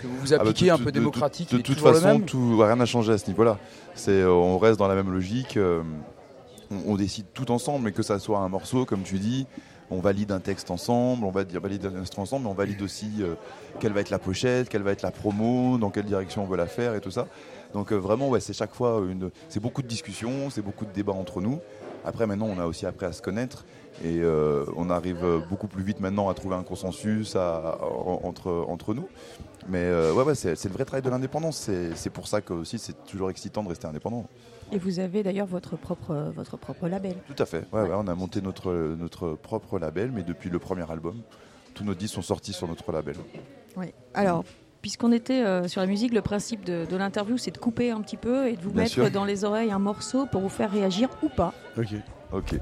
que 0.00 0.06
vous 0.06 0.16
vous 0.16 0.32
ah 0.32 0.38
bah, 0.38 0.44
appliquez 0.44 0.70
un 0.70 0.78
peu 0.78 0.92
démocratique, 0.92 1.52
de, 1.54 1.58
toute 1.58 1.78
façon, 1.78 2.20
tout, 2.20 2.56
rien 2.56 2.76
n'a 2.76 2.86
changé 2.86 3.12
à 3.12 3.18
ce 3.18 3.26
niveau-là. 3.26 3.58
C'est, 3.94 4.12
euh, 4.12 4.32
on 4.32 4.56
reste 4.56 4.78
dans 4.78 4.88
la 4.88 4.94
même 4.94 5.12
logique. 5.12 5.58
Euh, 5.58 5.82
on, 6.70 6.92
on, 6.92 6.96
décide 6.96 7.26
tout 7.34 7.50
ensemble, 7.50 7.84
mais 7.84 7.92
que 7.92 8.02
ça 8.02 8.18
soit 8.18 8.38
un 8.38 8.48
morceau, 8.48 8.86
comme 8.86 9.02
tu 9.02 9.18
dis, 9.18 9.46
on 9.90 10.00
valide 10.00 10.32
un 10.32 10.40
texte 10.40 10.70
ensemble, 10.70 11.24
on 11.24 11.30
valide 11.30 11.86
un 11.86 12.00
instrument 12.00 12.22
ensemble, 12.22 12.44
mais 12.44 12.50
on 12.50 12.54
valide 12.54 12.80
aussi 12.82 13.10
euh, 13.20 13.34
quelle 13.80 13.92
va 13.92 14.00
être 14.00 14.10
la 14.10 14.18
pochette, 14.18 14.68
quelle 14.68 14.82
va 14.82 14.92
être 14.92 15.02
la 15.02 15.10
promo, 15.10 15.78
dans 15.78 15.90
quelle 15.90 16.04
direction 16.04 16.44
on 16.44 16.46
veut 16.46 16.56
la 16.56 16.66
faire 16.66 16.94
et 16.94 17.00
tout 17.00 17.10
ça. 17.10 17.26
Donc 17.74 17.92
euh, 17.92 17.96
vraiment, 17.96 18.28
ouais, 18.28 18.40
c'est 18.40 18.52
chaque 18.52 18.74
fois 18.74 19.02
c'est 19.48 19.60
beaucoup 19.60 19.82
de 19.82 19.88
discussions, 19.88 20.50
c'est 20.50 20.62
beaucoup 20.62 20.86
de 20.86 20.92
débats 20.92 21.12
entre 21.12 21.40
nous. 21.40 21.60
Après, 22.04 22.26
maintenant, 22.26 22.46
on 22.46 22.58
a 22.58 22.66
aussi 22.66 22.86
appris 22.86 23.06
à 23.06 23.12
se 23.12 23.20
connaître 23.20 23.66
et 24.02 24.20
euh, 24.20 24.64
on 24.76 24.88
arrive 24.88 25.42
beaucoup 25.50 25.66
plus 25.66 25.82
vite 25.82 26.00
maintenant 26.00 26.30
à 26.30 26.34
trouver 26.34 26.56
un 26.56 26.62
consensus 26.62 27.36
entre 27.36 28.94
nous. 28.94 29.08
Mais 29.68 29.90
ouais, 29.90 30.22
ouais 30.22 30.34
c'est, 30.34 30.64
le 30.64 30.72
vrai 30.72 30.84
travail 30.84 31.02
de 31.02 31.10
l'indépendance. 31.10 31.70
C'est, 31.94 32.10
pour 32.10 32.26
ça 32.26 32.40
que 32.40 32.52
aussi 32.52 32.78
c'est 32.78 33.04
toujours 33.04 33.30
excitant 33.30 33.62
de 33.62 33.68
rester 33.68 33.86
indépendant. 33.86 34.26
Et 34.72 34.78
vous 34.78 35.00
avez 35.00 35.22
d'ailleurs 35.22 35.46
votre 35.46 35.76
propre, 35.76 36.32
votre 36.34 36.56
propre 36.56 36.88
label. 36.88 37.16
Tout 37.26 37.42
à 37.42 37.46
fait. 37.46 37.66
Ouais, 37.72 37.88
on 37.92 38.06
a 38.06 38.14
monté 38.14 38.40
notre, 38.40 38.72
notre 38.98 39.34
propre 39.34 39.78
label, 39.78 40.12
mais 40.12 40.22
depuis 40.22 40.48
le 40.48 40.58
premier 40.58 40.88
album, 40.90 41.22
tous 41.74 41.84
nos 41.84 41.94
disques 41.94 42.14
sont 42.14 42.22
sortis 42.22 42.52
sur 42.52 42.68
notre 42.68 42.90
label. 42.92 43.16
Oui. 43.76 43.86
Alors, 44.14 44.44
puisqu'on 44.82 45.12
était 45.12 45.44
euh, 45.44 45.68
sur 45.68 45.80
la 45.80 45.86
musique, 45.86 46.12
le 46.12 46.22
principe 46.22 46.64
de, 46.64 46.86
de 46.88 46.96
l'interview, 46.96 47.36
c'est 47.36 47.50
de 47.50 47.58
couper 47.58 47.90
un 47.90 48.00
petit 48.00 48.16
peu 48.16 48.48
et 48.48 48.56
de 48.56 48.62
vous 48.62 48.72
mettre 48.72 49.10
dans 49.10 49.24
les 49.24 49.44
oreilles 49.44 49.72
un 49.72 49.78
morceau 49.78 50.26
pour 50.26 50.40
vous 50.40 50.48
faire 50.48 50.70
réagir 50.70 51.08
ou 51.22 51.28
pas. 51.28 51.52
Ok. 51.76 51.94
Ok. 52.32 52.54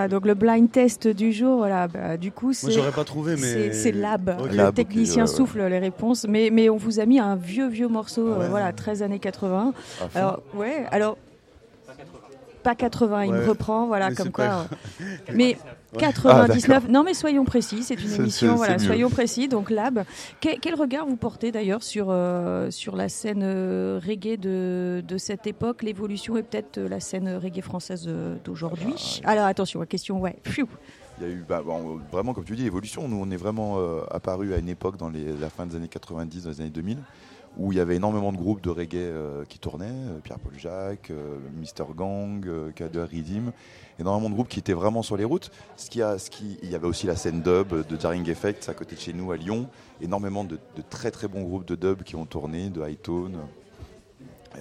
Voilà, 0.00 0.08
donc 0.08 0.24
le 0.24 0.34
blind 0.34 0.70
test 0.70 1.08
du 1.08 1.30
jour, 1.32 1.58
voilà, 1.58 1.86
bah, 1.86 2.16
du 2.16 2.32
coup, 2.32 2.52
c'est. 2.52 2.70
j'aurais 2.70 2.90
pas 2.90 3.04
trouvé, 3.04 3.36
mais. 3.36 3.72
C'est 3.72 3.92
Lab. 3.92 4.34
Le 4.50 4.70
technicien 4.70 5.26
souffle 5.26 5.62
les 5.66 5.78
réponses, 5.78 6.26
mais, 6.28 6.50
mais 6.50 6.70
on 6.70 6.76
vous 6.76 7.00
a 7.00 7.06
mis 7.06 7.18
un 7.18 7.36
vieux, 7.36 7.68
vieux 7.68 7.88
morceau, 7.88 8.26
euh, 8.28 8.48
voilà, 8.48 8.72
13 8.72 9.02
années 9.02 9.18
80. 9.18 9.74
Alors, 10.14 10.42
ouais, 10.54 10.86
alors. 10.90 11.16
Pas 12.62 12.74
80, 12.74 13.24
il 13.24 13.32
me 13.32 13.48
reprend, 13.48 13.86
voilà, 13.86 14.12
comme 14.14 14.30
quoi. 14.30 14.66
mais 15.32 15.56
99. 15.98 16.84
Ah, 16.86 16.90
non, 16.90 17.02
mais 17.02 17.14
soyons 17.14 17.44
précis. 17.44 17.82
C'est 17.82 18.00
une 18.02 18.12
émission. 18.12 18.54
Voilà, 18.54 18.78
soyons 18.78 19.10
précis. 19.10 19.48
Donc 19.48 19.70
Lab. 19.70 20.04
Quel, 20.40 20.74
regard 20.74 21.06
vous 21.06 21.16
portez 21.16 21.52
d'ailleurs 21.52 21.82
sur 21.82 22.06
euh, 22.10 22.70
sur 22.70 22.96
la 22.96 23.08
scène 23.08 23.42
euh, 23.42 24.00
reggae 24.04 24.36
de, 24.36 25.02
de 25.06 25.18
cette 25.18 25.46
époque, 25.46 25.82
l'évolution 25.82 26.36
et 26.36 26.42
peut-être 26.42 26.78
euh, 26.78 26.88
la 26.88 27.00
scène 27.00 27.36
reggae 27.36 27.62
française 27.62 28.08
d'aujourd'hui? 28.44 29.20
Ah, 29.24 29.30
Alors 29.30 29.46
attention, 29.46 29.84
question. 29.84 30.20
Ouais. 30.20 30.36
Il 30.46 31.26
y 31.26 31.30
a 31.30 31.34
eu 31.34 31.44
bah, 31.46 31.62
vraiment, 32.10 32.32
comme 32.32 32.44
tu 32.44 32.56
dis, 32.56 32.66
évolution. 32.66 33.08
Nous, 33.08 33.18
on 33.20 33.30
est 33.30 33.36
vraiment 33.36 33.78
apparu 34.10 34.54
à 34.54 34.58
une 34.58 34.68
époque 34.68 34.96
dans 34.96 35.10
les, 35.10 35.36
la 35.38 35.50
fin 35.50 35.66
des 35.66 35.76
années 35.76 35.88
90, 35.88 36.44
dans 36.44 36.50
les 36.50 36.60
années 36.60 36.70
2000 36.70 36.98
où 37.56 37.72
il 37.72 37.78
y 37.78 37.80
avait 37.80 37.96
énormément 37.96 38.32
de 38.32 38.36
groupes 38.36 38.62
de 38.62 38.70
reggae 38.70 39.12
qui 39.48 39.58
tournaient, 39.58 40.20
Pierre-Paul 40.22 40.52
Jacques, 40.56 41.12
Mister 41.58 41.84
Gang, 41.96 42.46
Kader 42.74 43.04
Ridim, 43.04 43.52
énormément 44.00 44.30
de 44.30 44.34
groupes 44.34 44.48
qui 44.48 44.58
étaient 44.58 44.72
vraiment 44.72 45.02
sur 45.02 45.16
les 45.16 45.24
routes. 45.24 45.50
Ce 45.76 45.90
qui 45.90 46.02
a, 46.02 46.18
ce 46.18 46.30
qui, 46.30 46.58
il 46.62 46.70
y 46.70 46.74
avait 46.74 46.86
aussi 46.86 47.06
la 47.06 47.16
scène 47.16 47.42
dub 47.42 47.86
de 47.86 47.96
Daring 47.96 48.28
Effect 48.28 48.68
à 48.68 48.74
côté 48.74 48.96
de 48.96 49.00
chez 49.00 49.12
nous 49.12 49.30
à 49.30 49.36
Lyon. 49.36 49.68
Énormément 50.00 50.44
de, 50.44 50.58
très 50.88 51.10
très 51.10 51.28
bons 51.28 51.42
groupes 51.42 51.66
de 51.66 51.76
dub 51.76 52.02
qui 52.02 52.16
ont 52.16 52.26
tourné, 52.26 52.70
de 52.70 52.86
high 52.86 53.00
tone. 53.00 53.38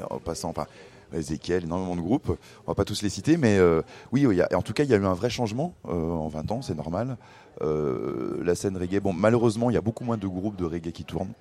En 0.09 0.19
passant, 0.19 0.49
enfin, 0.49 0.67
Ezekiel, 1.13 1.63
énormément 1.63 1.95
de 1.95 2.01
groupes. 2.01 2.37
On 2.65 2.71
va 2.71 2.75
pas 2.75 2.85
tous 2.85 3.01
les 3.01 3.09
citer, 3.09 3.37
mais 3.37 3.57
euh, 3.57 3.81
oui, 4.11 4.27
en 4.53 4.61
tout 4.61 4.73
cas, 4.73 4.83
il 4.83 4.89
y 4.89 4.93
a 4.93 4.97
eu 4.97 5.05
un 5.05 5.13
vrai 5.13 5.31
changement 5.31 5.73
en 5.83 6.27
20 6.27 6.51
ans, 6.51 6.61
c'est 6.61 6.75
normal. 6.75 7.17
la 7.61 8.55
scène 8.55 8.77
reggae, 8.77 8.99
bon, 8.99 9.13
malheureusement, 9.13 9.69
il 9.69 9.73
y 9.73 9.77
a 9.77 9.81
beaucoup 9.81 10.03
moins 10.03 10.17
de 10.17 10.27
groupes 10.27 10.57
de 10.57 10.65
reggae 10.65 10.91
qui 10.91 11.05
tournent. 11.05 11.33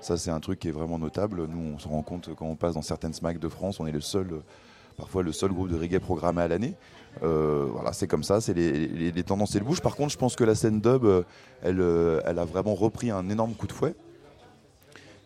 Ça, 0.00 0.16
c'est 0.16 0.30
un 0.30 0.40
truc 0.40 0.60
qui 0.60 0.68
est 0.68 0.72
vraiment 0.72 0.98
notable. 0.98 1.46
Nous, 1.46 1.74
on 1.74 1.78
se 1.78 1.88
rend 1.88 2.02
compte 2.02 2.30
quand 2.34 2.46
on 2.46 2.56
passe 2.56 2.74
dans 2.74 2.82
certaines 2.82 3.12
SMAC 3.12 3.38
de 3.38 3.48
France, 3.48 3.80
on 3.80 3.86
est 3.86 3.92
le 3.92 4.00
seul, 4.00 4.42
parfois 4.96 5.22
le 5.22 5.32
seul 5.32 5.52
groupe 5.52 5.68
de 5.68 5.76
reggae 5.76 5.98
programmé 5.98 6.42
à 6.42 6.48
l'année. 6.48 6.74
Euh, 7.22 7.66
voilà, 7.70 7.92
c'est 7.92 8.06
comme 8.06 8.22
ça, 8.22 8.40
c'est 8.40 8.54
les, 8.54 9.22
tendances 9.24 9.54
et 9.56 9.58
le 9.58 9.64
bouge. 9.64 9.80
Par 9.80 9.96
contre, 9.96 10.12
je 10.12 10.18
pense 10.18 10.36
que 10.36 10.44
la 10.44 10.54
scène 10.54 10.80
dub, 10.80 11.04
euh, 11.04 11.22
elle, 11.62 11.80
euh, 11.80 12.20
elle 12.24 12.38
a 12.38 12.44
vraiment 12.44 12.74
repris 12.74 13.10
un 13.10 13.28
énorme 13.28 13.54
coup 13.54 13.66
de 13.66 13.72
fouet. 13.72 13.94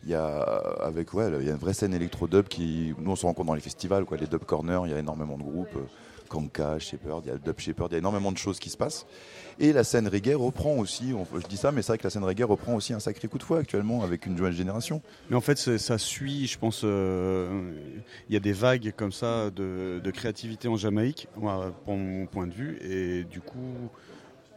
Il 0.05 0.11
y 0.11 0.15
a 0.15 0.41
avec 0.81 1.15
ouais, 1.15 1.31
il 1.39 1.47
y 1.47 1.49
a 1.49 1.53
une 1.53 1.59
vraie 1.59 1.75
scène 1.75 1.95
électro 1.95 2.27
dub 2.27 2.49
qui 2.49 2.93
nous 2.99 3.13
on 3.13 3.15
se 3.15 3.25
rencontre 3.25 3.47
dans 3.47 3.55
les 3.55 3.61
festivals 3.61 4.05
quoi, 4.05 4.17
les 4.17 4.27
dub 4.27 4.43
corners, 4.45 4.81
il 4.87 4.91
y 4.91 4.95
a 4.95 4.99
énormément 4.99 5.39
de 5.39 5.45
groupes. 5.45 5.79
Kanka, 6.33 6.79
Shepherd, 6.79 7.27
il 7.27 7.29
y 7.29 7.31
a 7.31 7.37
Dub 7.37 7.59
Shepherd, 7.59 7.91
il 7.91 7.93
y 7.93 7.97
a 7.97 7.99
énormément 7.99 8.33
de 8.33 8.39
choses 8.39 8.59
qui 8.59 8.71
se 8.71 8.79
passent. 8.79 9.07
Et 9.61 9.75
la 9.75 9.85
scène 9.85 10.09
reggae 10.09 10.35
reprend 10.35 10.79
aussi, 10.79 11.13
je 11.35 11.47
dis 11.47 11.59
ça, 11.59 11.73
mais 11.73 11.83
c'est 11.83 11.89
vrai 11.89 11.99
que 11.99 12.05
la 12.05 12.11
scène 12.11 12.25
reggae 12.25 12.45
reprend 12.45 12.75
aussi 12.75 12.95
un 12.95 13.01
sacré 13.01 13.29
coup 13.29 13.37
de 13.37 13.43
fouet 13.43 13.59
actuellement 13.59 14.03
avec 14.03 14.25
une 14.25 14.35
nouvelle 14.35 14.55
génération. 14.55 15.03
Mais 15.29 15.37
en 15.37 15.43
fait, 15.43 15.59
ça 15.59 15.99
suit, 15.99 16.47
je 16.47 16.59
pense, 16.59 16.83
euh, 16.85 17.71
il 18.31 18.33
y 18.33 18.37
a 18.37 18.41
des 18.41 18.55
vagues 18.55 18.95
comme 18.97 19.13
ça 19.13 19.51
de, 19.51 20.01
créativité 20.15 20.69
en 20.69 20.77
Jamaïque, 20.77 21.29
pour 21.35 21.97
mon 21.97 22.27
point 22.27 22.47
de 22.47 22.55
vue, 22.55 22.79
et 22.83 23.25
du 23.25 23.41
coup, 23.41 23.91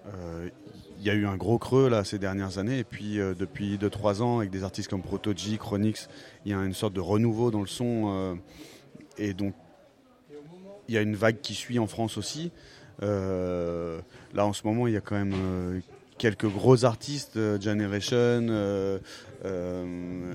euh, 0.08 0.50
il 1.00 1.06
y 1.06 1.10
a 1.10 1.14
eu 1.14 1.26
un 1.26 1.36
gros 1.36 1.58
creux 1.58 1.90
là 1.90 2.06
ces 2.06 2.20
dernières 2.20 2.58
années, 2.58 2.80
et 2.80 2.84
puis 2.86 3.20
euh, 3.20 3.34
depuis 3.34 3.78
2-3 3.78 4.22
ans, 4.22 4.40
avec 4.40 4.50
des 4.50 4.64
artistes 4.64 4.90
comme 4.90 5.02
Protoji, 5.02 5.58
Chronix, 5.58 6.08
il 6.46 6.52
y 6.52 6.56
a 6.56 6.64
une 6.64 6.74
sorte 6.74 6.94
de 6.94 7.02
renouveau 7.02 7.52
dans 7.52 7.62
le 7.62 7.68
son, 7.68 8.38
et 9.18 9.34
donc 9.34 9.54
y 10.94 10.98
a 10.98 11.02
une 11.02 11.16
vague 11.16 11.42
qui 11.42 11.54
suit 11.54 11.80
en 11.80 11.88
France 11.88 12.18
aussi. 12.18 12.52
Euh, 13.04 14.00
là, 14.34 14.46
en 14.46 14.54
ce 14.54 14.66
moment, 14.66 14.88
il 14.88 14.94
y 14.94 14.98
a 14.98 15.02
quand 15.02 15.16
même 15.16 15.34
euh, 15.34 15.80
quelques 16.18 16.48
gros 16.48 16.86
artistes, 16.86 17.38
euh, 17.38 17.60
Generation, 17.60 18.42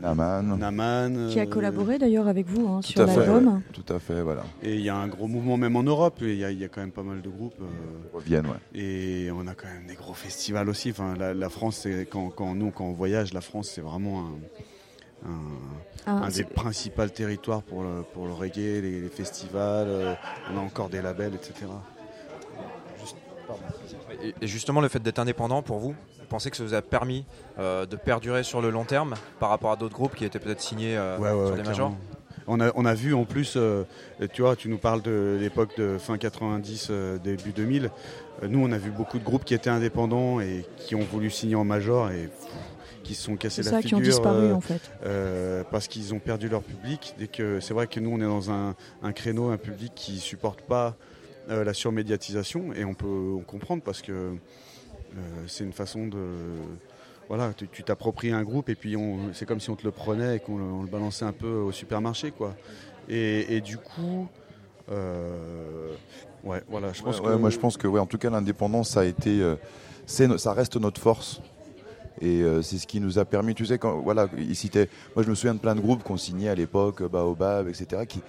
Naman, 0.03 1.29
qui 1.31 1.41
a 1.41 1.47
collaboré 1.47 1.99
d'ailleurs 1.99 2.29
avec 2.29 2.47
vous 2.47 2.69
hein, 2.69 2.83
sur 2.83 3.07
l'album. 3.07 3.63
Tout 3.73 3.93
à 3.93 3.99
fait, 3.99 4.23
voilà. 4.23 4.45
Et 4.63 4.75
il 4.75 4.83
y 4.83 4.89
a 4.89 4.97
un 4.97 5.09
gros 5.09 5.27
mouvement 5.27 5.57
même 5.57 5.77
en 5.77 5.83
Europe. 5.83 6.23
Et 6.23 6.35
il 6.35 6.39
y, 6.39 6.65
a 6.65 6.69
quand 6.69 6.81
même 6.81 6.93
pas 6.93 7.03
mal 7.03 7.23
de 7.23 7.29
groupes. 7.29 7.61
reviennent, 8.13 8.47
ouais. 8.47 8.81
Et 8.81 9.31
on 9.33 9.47
a 9.47 9.55
quand 9.55 9.69
même 9.69 9.87
des 9.87 9.95
gros 9.95 10.15
festivals 10.15 10.69
aussi. 10.69 10.91
Enfin, 10.91 11.15
la, 11.17 11.49
France, 11.49 11.87
quand, 12.11 12.29
quand, 12.31 12.55
nous, 12.55 12.71
quand 12.71 12.85
on 12.85 12.93
voyage, 12.93 13.33
la 13.33 13.41
France, 13.41 13.71
c'est 13.75 13.81
vraiment 13.81 14.21
un 14.21 14.33
un, 15.27 16.23
ah, 16.23 16.29
des 16.31 16.45
principaux 16.45 17.07
territoires 17.07 17.63
pour 17.63 17.83
le, 17.83 18.03
pour 18.15 18.27
le 18.27 18.33
reggae, 18.33 18.81
les, 18.83 19.09
festivals, 19.09 19.89
euh, 19.89 20.15
on 20.53 20.57
a 20.57 20.61
encore 20.61 20.89
des 20.89 21.03
labels, 21.03 21.35
etc. 21.35 21.67
et, 24.23 24.47
justement, 24.47 24.81
le 24.81 24.89
fait 24.89 25.01
d'être 25.01 25.19
indépendant 25.19 25.63
pour 25.63 25.79
vous, 25.79 25.91
vous 25.91 26.27
pensez 26.29 26.51
que 26.51 26.57
ça 26.57 26.65
vous 26.65 26.75
a 26.75 26.83
permis 26.83 27.27
euh, 27.59 27.87
de 27.87 27.97
perdurer 27.97 28.43
sur 28.43 28.61
le 28.61 28.71
long 28.71 28.85
terme 28.85 29.15
par 29.39 29.51
rapport 29.51 29.73
à 29.73 29.77
d'autres 29.77 29.95
groupes 29.95 30.15
qui 30.15 30.25
étaient 30.25 30.39
peut-être 30.39 30.61
signés 30.61 30.97
euh, 30.97 31.19
sur 31.47 31.57
des 31.57 31.63
majors? 31.63 31.95
On 32.47 32.59
a, 32.59 32.73
on 32.75 32.85
a, 32.85 32.95
vu 32.95 33.15
en 33.15 33.25
plus, 33.27 33.57
tu 34.33 34.43
vois, 34.43 34.57
tu 34.57 34.69
nous 34.69 34.79
parles 34.79 35.03
de 35.03 35.39
l'époque 35.41 35.77
de 35.77 35.99
fin 35.99 36.19
90, 36.19 36.91
début 37.23 37.53
2000. 37.53 37.91
nous, 38.49 38.59
on 38.59 38.73
a 38.73 38.79
vu 38.79 38.91
beaucoup 38.91 39.21
de 39.21 39.25
groupes 39.25 39.45
qui 39.45 39.55
étaient 39.55 39.71
indépendants 39.71 40.41
et 40.41 40.65
qui 40.79 40.97
ont 40.97 41.05
voulu 41.05 41.31
signer 41.31 41.55
en 41.55 41.65
major 41.65 42.11
et 42.11 42.29
qui 43.03 43.15
se 43.15 43.25
sont 43.25 43.37
cassés 43.37 43.63
la 43.63 43.71
ça, 43.71 43.83
figure. 43.83 43.99
Qui 43.99 44.03
ont 44.03 44.07
disparu 44.07 44.47
euh, 44.47 44.55
en 44.55 44.61
fait. 44.61 44.81
Euh, 45.05 45.65
parce 45.71 45.89
qu'ils 45.89 46.15
ont 46.15 46.19
perdu 46.19 46.49
leur 46.49 46.63
public. 46.63 47.15
Dès 47.19 47.27
que 47.27 47.61
c'est 47.61 47.75
vrai 47.75 47.87
que 47.87 48.01
nous 48.01 48.11
on 48.11 48.19
est 48.19 48.25
dans 48.25 48.51
un, 48.51 48.75
créneau, 49.13 49.51
un 49.51 49.57
public 49.57 49.93
qui 49.95 50.19
supporte 50.19 50.63
pas 50.63 50.97
euh, 51.49 51.65
la 51.65 51.75
surmédiatisation 51.75 52.73
et 52.73 52.85
on 52.85 52.95
peut 52.95 53.37
comprendre 53.47 53.83
parce 53.83 54.03
que 54.03 54.35
c'est 55.49 55.65
une 55.65 55.73
façon 55.73 56.07
de 56.07 56.19
voilà, 57.29 57.53
tu 57.53 57.83
t'appropries 57.83 58.31
un 58.31 58.43
groupe 58.43 58.69
et 58.69 58.77
puis 58.77 58.97
c'est 59.33 59.47
comme 59.47 59.61
si 59.61 59.71
on 59.71 59.77
te 59.77 59.85
le 59.85 59.91
prenait 59.91 60.37
et 60.37 60.41
qu'on 60.41 60.83
le 60.83 60.89
balançait 60.89 61.25
un 61.25 61.33
peu 61.33 61.49
au 61.49 61.73
supermarché 61.73 62.31
quoi. 62.31 62.55
Et, 63.09 63.61
du 63.61 63.77
coup. 63.77 64.29
ouais, 64.89 66.63
voilà, 66.69 66.93
je 66.93 67.03
pense 67.03 67.21
que... 67.21 67.35
moi 67.37 67.51
je 67.51 67.59
pense 67.59 67.77
que, 67.77 67.89
ouais, 67.89 67.99
en 67.99 68.07
tout 68.07 68.19
cas, 68.19 68.31
l'indépendance, 68.31 68.91
ça 68.91 69.01
a 69.01 69.05
été, 69.05 69.43
ça 70.07 70.53
reste 70.53 70.77
notre 70.77 71.01
force. 71.01 71.41
Et 72.21 72.43
euh, 72.43 72.63
c'est 72.63 72.79
ce 72.79 72.87
qui 72.87 73.01
nous 73.01 73.19
a 73.19 73.25
permis, 73.25 73.55
tu 73.55 73.65
sais, 73.65 73.79
quand, 73.79 74.01
voilà, 74.01 74.29
il 74.37 74.55
citait, 74.55 74.89
moi 75.15 75.25
je 75.25 75.31
me 75.31 75.35
souviens 75.35 75.55
de 75.55 75.61
plein 75.61 75.75
de 75.75 75.81
groupes 75.81 76.03
qu'on 76.03 76.19
signait 76.19 76.49
à 76.49 76.55
l'époque, 76.55 77.03
Baobab, 77.03 77.69
etc., 77.69 78.03
qui, 78.07 78.21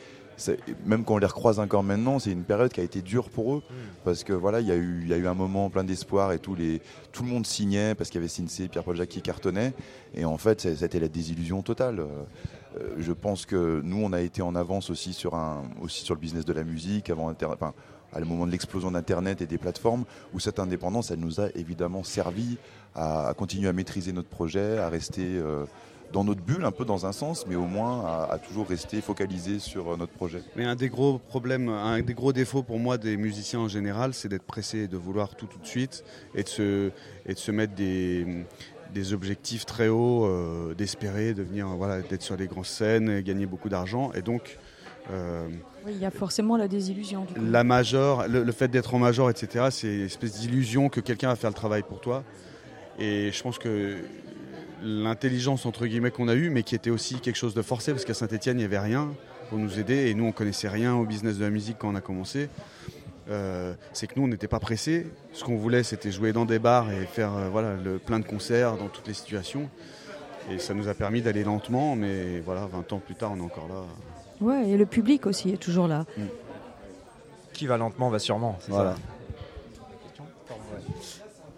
même 0.86 1.04
quand 1.04 1.16
on 1.16 1.18
les 1.18 1.26
recroise 1.26 1.60
encore 1.60 1.84
maintenant, 1.84 2.20
c'est 2.20 2.32
une 2.32 2.44
période 2.44 2.72
qui 2.72 2.80
a 2.80 2.84
été 2.84 3.02
dure 3.02 3.30
pour 3.30 3.56
eux 3.56 3.64
mm. 3.70 3.74
parce 4.04 4.24
que 4.24 4.34
voilà, 4.34 4.60
il 4.60 4.68
y 4.68 4.72
a 4.72 4.76
eu, 4.76 5.02
il 5.04 5.10
y 5.10 5.14
a 5.14 5.18
eu 5.18 5.28
un 5.28 5.34
moment 5.34 5.70
plein 5.70 5.84
d'espoir 5.84 6.32
et 6.32 6.40
tout, 6.40 6.56
les, 6.56 6.82
tout 7.12 7.24
le 7.24 7.30
monde 7.30 7.46
signait 7.46 7.96
parce 7.96 8.10
qu'il 8.10 8.20
y 8.20 8.24
avait 8.24 8.30
Sinsé, 8.30 8.68
Pierre-Paul 8.68 8.96
Jacques 8.96 9.10
qui 9.10 9.22
cartonnaient 9.22 9.74
et 10.16 10.26
en 10.26 10.38
fait, 10.38 10.62
c'était 10.76 11.00
la 11.00 11.08
désillusion 11.08 11.62
totale. 11.62 12.00
Euh, 12.00 12.96
je 12.98 13.12
pense 13.12 13.46
que 13.46 13.82
nous, 13.84 14.02
on 14.02 14.14
a 14.14 14.22
été 14.22 14.42
en 14.42 14.56
avance 14.56 14.90
aussi 14.90 15.14
sur 15.14 15.36
un, 15.36 15.64
aussi 15.82 16.04
sur 16.06 16.16
le 16.16 16.22
business 16.22 16.46
de 16.46 16.54
la 16.54 16.64
musique 16.64 17.10
avant, 17.10 17.34
enfin, 17.46 17.74
à 18.14 18.20
le 18.20 18.26
moment 18.26 18.46
de 18.46 18.52
l'explosion 18.52 18.92
d'Internet 18.92 19.42
et 19.42 19.46
des 19.46 19.58
plateformes, 19.58 20.06
où 20.34 20.40
cette 20.40 20.60
indépendance, 20.60 21.12
elle 21.12 21.20
nous 21.20 21.40
a 21.40 21.50
évidemment 21.56 22.04
servi 22.04 22.58
à, 22.96 23.34
continuer 23.38 23.68
à 23.68 23.74
maîtriser 23.74 24.12
notre 24.12 24.30
projet, 24.30 24.78
à 24.78 24.90
rester 24.90 25.24
euh, 25.24 25.66
dans 26.12 26.24
notre 26.24 26.42
bulle, 26.42 26.66
un 26.66 26.72
peu 26.72 26.86
dans 26.86 27.06
un 27.06 27.12
sens, 27.12 27.46
mais 27.48 27.56
au 27.56 27.66
moins 27.66 28.28
à, 28.30 28.38
toujours 28.38 28.68
rester 28.68 29.02
focalisé 29.02 29.60
sur 29.60 29.94
euh, 29.94 29.98
notre 29.98 30.12
projet. 30.12 30.44
Mais 30.56 30.66
un 30.66 30.76
des 30.76 30.90
gros 30.90 31.20
problèmes, 31.20 31.70
un 31.70 32.02
des 32.02 32.14
gros 32.14 32.34
défauts 32.34 32.64
pour 32.64 32.80
moi 32.80 32.98
des 32.98 33.18
musiciens 33.18 33.60
en 33.60 33.68
général, 33.68 34.14
c'est 34.14 34.28
d'être 34.28 34.44
pressé, 34.44 34.88
de 34.88 34.98
vouloir 34.98 35.36
tout 35.36 35.48
tout 35.48 35.60
de 35.60 35.68
suite 35.68 36.04
et 36.36 36.44
de 36.44 36.50
se, 36.50 36.92
et 37.26 37.34
de 37.34 37.40
se 37.40 37.52
mettre 37.52 37.76
des, 37.76 38.46
des 38.94 39.14
objectifs 39.14 39.66
très 39.66 39.88
hauts, 39.88 40.26
euh, 40.26 40.74
d'espérer 40.74 41.34
devenir, 41.34 41.68
voilà, 41.68 42.02
d'être 42.02 42.22
sur 42.22 42.36
les 42.36 42.48
grandes 42.48 42.66
scènes, 42.66 43.22
gagner 43.22 43.46
beaucoup 43.46 43.70
d'argent. 43.70 44.12
Et 44.14 44.22
donc, 44.22 44.58
oui, 45.86 45.94
il 45.96 46.02
y 46.02 46.06
a 46.06 46.12
forcément 46.12 46.58
la 46.58 46.68
désillusion. 46.68 47.26
La 47.42 47.64
major, 47.64 48.26
le, 48.28 48.52
fait 48.52 48.68
d'être 48.68 48.94
en 48.94 49.00
major, 49.00 49.30
etc., 49.30 49.66
c'est 49.72 49.96
une 49.96 50.06
espèce 50.06 50.40
d'illusion 50.40 50.90
que 50.90 51.00
quelqu'un 51.00 51.30
va 51.30 51.36
faire 51.36 51.50
le 51.50 51.56
travail 51.56 51.84
pour 51.84 52.00
toi. 52.00 52.24
Et 53.00 53.32
je 53.32 53.42
pense 53.42 53.58
que 53.58 53.98
l'intelligence 54.84 55.66
entre 55.66 55.86
guillemets 55.86 56.12
qu'on 56.12 56.28
a 56.28 56.36
eue, 56.36 56.50
mais 56.50 56.64
qui 56.64 56.76
était 56.76 56.90
aussi 56.90 57.20
quelque 57.20 57.36
chose 57.36 57.54
de 57.54 57.62
forcé, 57.62 57.92
parce 57.92 58.06
qu'à 58.06 58.14
Saint-Etienne, 58.14 58.58
il 58.58 58.60
n'y 58.60 58.66
avait 58.66 58.80
rien 58.80 59.10
pour 59.50 59.58
nous 59.58 59.80
aider, 59.80 60.08
et 60.08 60.14
nous, 60.14 60.26
on 60.26 60.32
connaissait 60.32 60.70
rien 60.70 60.96
au 60.96 61.06
business 61.06 61.38
de 61.38 61.44
la 61.44 61.50
musique 61.50 61.78
quand 61.80 61.90
on 61.90 61.96
a 61.96 62.02
commencé. 62.02 62.50
Euh, 63.30 63.74
c'est 63.94 64.08
que 64.08 64.14
nous, 64.18 64.24
on 64.24 64.28
n'était 64.28 64.48
pas 64.48 64.60
pressés. 64.60 65.08
Ce 65.34 65.44
qu'on 65.44 65.56
voulait, 65.56 65.84
c'était 65.84 66.12
jouer 66.12 66.34
dans 66.34 66.46
des 66.46 66.60
bars 66.60 66.92
et 66.92 67.06
faire 67.06 67.36
euh, 67.36 67.50
voilà, 67.50 67.76
le, 67.76 67.98
plein 67.98 68.20
de 68.20 68.26
concerts 68.26 68.78
dans 68.78 68.88
toutes 68.88 69.08
les 69.08 69.14
situations. 69.14 69.70
Et 70.50 70.60
ça 70.60 70.74
nous 70.74 70.88
a 70.88 70.94
permis 70.94 71.22
d'aller 71.22 71.44
lentement, 71.44 71.96
mais 71.96 72.40
voilà, 72.40 72.66
20 72.66 72.94
ans 72.94 73.00
plus 73.00 73.16
tard, 73.16 73.32
on 73.34 73.38
est 73.38 73.42
encore 73.42 73.68
là. 73.68 73.84
Ouais, 74.42 74.70
et 74.70 74.78
le 74.78 74.86
public 74.86 75.28
aussi 75.28 75.52
est 75.52 75.58
toujours 75.58 75.88
là. 75.88 76.06
Mm. 76.18 76.22
Qui 77.54 77.68
va 77.68 77.78
lentement 77.78 78.10
va 78.10 78.20
sûrement. 78.20 78.58
Voilà. 78.68 78.96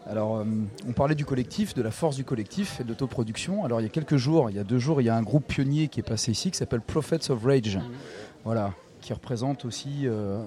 Alors, 0.05 0.37
euh, 0.37 0.43
on 0.87 0.91
parlait 0.91 1.15
du 1.15 1.25
collectif, 1.25 1.73
de 1.73 1.81
la 1.81 1.91
force 1.91 2.15
du 2.17 2.25
collectif 2.25 2.81
et 2.81 2.83
de 2.83 2.89
l'autoproduction. 2.89 3.63
Alors, 3.63 3.79
il 3.79 3.83
y 3.83 3.85
a 3.85 3.89
quelques 3.89 4.17
jours, 4.17 4.49
il 4.49 4.55
y 4.55 4.59
a 4.59 4.63
deux 4.63 4.79
jours, 4.79 5.01
il 5.01 5.05
y 5.05 5.09
a 5.09 5.15
un 5.15 5.21
groupe 5.21 5.47
pionnier 5.47 5.87
qui 5.87 6.01
est 6.01 6.03
passé 6.03 6.31
ici 6.31 6.51
qui 6.51 6.57
s'appelle 6.57 6.81
Prophets 6.81 7.31
of 7.31 7.43
Rage. 7.43 7.79
Voilà, 8.43 8.73
qui 8.99 9.13
représente 9.13 9.63
aussi 9.63 10.01
euh, 10.03 10.43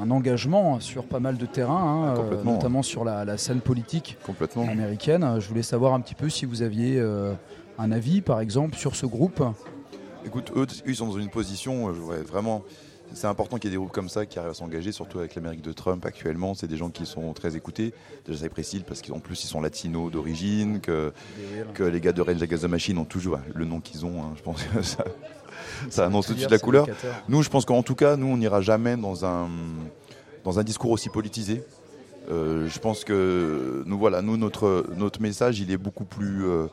un 0.00 0.10
engagement 0.10 0.80
sur 0.80 1.04
pas 1.04 1.20
mal 1.20 1.36
de 1.36 1.44
terrains, 1.44 2.14
hein, 2.14 2.14
euh, 2.18 2.42
notamment 2.44 2.82
sur 2.82 3.04
la, 3.04 3.36
scène 3.36 3.60
politique 3.60 4.16
américaine. 4.56 5.36
Je 5.38 5.48
voulais 5.48 5.62
savoir 5.62 5.92
un 5.92 6.00
petit 6.00 6.14
peu 6.14 6.30
si 6.30 6.46
vous 6.46 6.62
aviez 6.62 6.98
un 7.78 7.92
avis, 7.92 8.22
par 8.22 8.40
exemple, 8.40 8.76
sur 8.76 8.96
ce 8.96 9.04
groupe. 9.04 9.44
Écoute, 10.24 10.52
eux, 10.56 10.66
ils 10.86 10.96
sont 10.96 11.06
dans 11.06 11.18
une 11.18 11.30
position 11.30 11.88
euh, 11.88 12.22
vraiment. 12.22 12.62
C'est 13.14 13.26
important 13.26 13.58
qu'il 13.58 13.68
y 13.68 13.72
ait 13.72 13.76
des 13.76 13.78
groupes 13.78 13.92
comme 13.92 14.08
ça 14.08 14.24
qui 14.24 14.38
arrivent 14.38 14.52
à 14.52 14.54
s'engager, 14.54 14.90
surtout 14.90 15.18
avec 15.18 15.34
l'Amérique 15.34 15.60
de 15.60 15.72
Trump 15.72 16.06
actuellement. 16.06 16.54
C'est 16.54 16.66
des 16.66 16.78
gens 16.78 16.88
qui 16.88 17.04
sont 17.04 17.34
très 17.34 17.56
écoutés. 17.56 17.92
Déjà, 18.24 18.38
c'est 18.38 18.48
précis 18.48 18.82
parce 18.86 19.02
qu'en 19.02 19.18
plus, 19.18 19.44
ils 19.44 19.48
sont 19.48 19.60
latinos 19.60 20.10
d'origine, 20.10 20.80
que, 20.80 21.12
que 21.74 21.82
les 21.82 22.00
gars 22.00 22.12
de 22.12 22.22
Rage 22.22 22.42
Against 22.42 22.62
the 22.62 22.68
Machine 22.68 22.96
ont 22.96 23.04
toujours 23.04 23.38
le 23.54 23.66
nom 23.66 23.80
qu'ils 23.80 24.06
ont. 24.06 24.22
Hein, 24.22 24.32
je 24.36 24.42
pense 24.42 24.62
que 24.62 24.82
ça, 24.82 25.04
ça 25.90 26.06
annonce 26.06 26.28
tout 26.28 26.32
de 26.32 26.38
suite 26.38 26.50
la 26.50 26.58
couleur. 26.58 26.86
Nous, 27.28 27.42
je 27.42 27.50
pense 27.50 27.66
qu'en 27.66 27.82
tout 27.82 27.96
cas, 27.96 28.16
nous, 28.16 28.28
on 28.28 28.38
n'ira 28.38 28.62
jamais 28.62 28.96
dans 28.96 29.26
un, 29.26 29.50
dans 30.44 30.58
un 30.58 30.64
discours 30.64 30.90
aussi 30.90 31.10
politisé. 31.10 31.62
Euh, 32.30 32.66
je 32.66 32.78
pense 32.78 33.04
que 33.04 33.82
nous, 33.84 33.98
voilà, 33.98 34.22
nous, 34.22 34.38
notre, 34.38 34.86
notre 34.96 35.20
message, 35.20 35.60
il 35.60 35.70
est 35.70 35.76
beaucoup 35.76 36.04
plus. 36.04 36.46
Euh, 36.46 36.68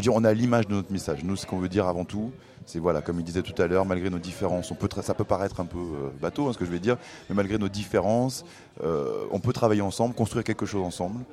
dire, 0.00 0.14
on 0.14 0.24
a 0.24 0.32
l'image 0.32 0.66
de 0.66 0.74
notre 0.74 0.92
message. 0.92 1.24
Nous, 1.24 1.36
ce 1.36 1.46
qu'on 1.46 1.58
veut 1.58 1.68
dire 1.68 1.86
avant 1.86 2.04
tout, 2.04 2.32
c'est 2.66 2.78
voilà, 2.78 3.02
comme 3.02 3.18
il 3.18 3.24
disait 3.24 3.42
tout 3.42 3.60
à 3.60 3.66
l'heure, 3.66 3.84
malgré 3.84 4.10
nos 4.10 4.18
différences, 4.18 4.72
ça 5.02 5.14
peut 5.14 5.24
paraître 5.24 5.60
un 5.60 5.64
peu 5.64 5.78
euh, 5.78 6.10
bateau, 6.20 6.48
hein, 6.48 6.52
ce 6.52 6.58
que 6.58 6.64
je 6.64 6.70
vais 6.70 6.78
dire, 6.78 6.96
mais 7.28 7.34
malgré 7.34 7.58
nos 7.58 7.68
différences, 7.68 8.44
euh, 8.82 9.24
on 9.30 9.40
peut 9.40 9.52
travailler 9.52 9.82
ensemble, 9.82 10.14
construire 10.14 10.44
quelque 10.44 10.66
chose 10.66 10.82
ensemble. 10.82 11.24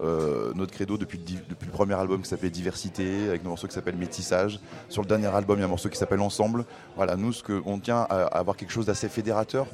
Euh, 0.00 0.52
notre 0.54 0.72
credo 0.72 0.96
depuis, 0.96 1.20
le 1.48 1.70
premier 1.72 1.94
album 1.94 2.22
qui 2.22 2.28
s'appelle 2.28 2.50
Diversité, 2.50 3.28
avec 3.28 3.42
nos 3.42 3.50
morceaux 3.50 3.66
qui 3.66 3.74
s'appellent 3.74 3.96
Métissage. 3.96 4.60
Sur 4.88 5.02
le 5.02 5.08
dernier 5.08 5.26
album, 5.26 5.58
il 5.58 5.60
y 5.60 5.62
a 5.62 5.66
un 5.66 5.70
morceau 5.70 5.88
qui 5.88 5.98
s'appelle 5.98 6.20
Ensemble. 6.20 6.64
Voilà, 6.96 7.16
nous, 7.16 7.32
ce 7.32 7.42
que, 7.42 7.60
on 7.66 7.78
tient 7.78 8.06
à, 8.08 8.26
avoir 8.26 8.56
quelque 8.56 8.70
chose 8.70 8.86
d'assez 8.86 9.08
fédérateur. 9.08 9.66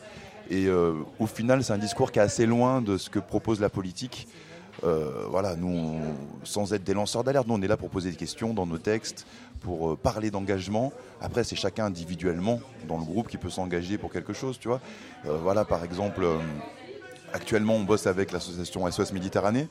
Et 0.51 0.69
au 0.71 1.27
final, 1.27 1.65
c'est 1.65 1.73
un 1.73 1.79
discours 1.79 2.13
qui 2.13 2.19
est 2.19 2.23
assez 2.23 2.45
loin 2.45 2.83
de 2.83 2.99
ce 2.99 3.09
que 3.09 3.19
propose 3.19 3.61
la 3.61 3.71
politique. 3.71 4.29
Euh, 4.85 5.27
voilà, 5.31 5.57
nous, 5.57 5.99
sans 6.45 6.73
être 6.75 6.85
des 6.85 6.95
lanceurs 6.95 7.25
d'alerte, 7.25 7.47
nous, 7.47 7.55
on 7.55 7.63
est 7.63 7.69
là 7.69 7.77
pour 7.77 7.91
poser 7.91 8.11
des 8.11 8.17
questions 8.17 8.53
dans 8.53 8.67
nos 8.67 8.79
textes, 8.79 9.27
pour 9.61 9.97
parler 9.97 10.31
d'engagement. 10.31 10.93
Après, 11.21 11.43
c'est 11.43 11.57
chacun 11.57 11.87
individuellement 11.87 12.61
dans 12.87 12.99
le 12.99 13.05
groupe 13.05 13.29
qui 13.29 13.39
peut 13.39 13.51
s'engager 13.51 13.97
pour 13.97 14.13
quelque 14.13 14.33
chose, 14.33 14.59
vois. 14.65 14.81
voilà, 15.25 15.65
par 15.65 15.85
exemple, 15.85 16.27
actuellement, 17.33 17.75
on 17.75 17.85
bosse 17.85 18.07
avec 18.07 18.31
l'association 18.31 18.91
SOS 18.91 19.13
Méditerranée. 19.13 19.69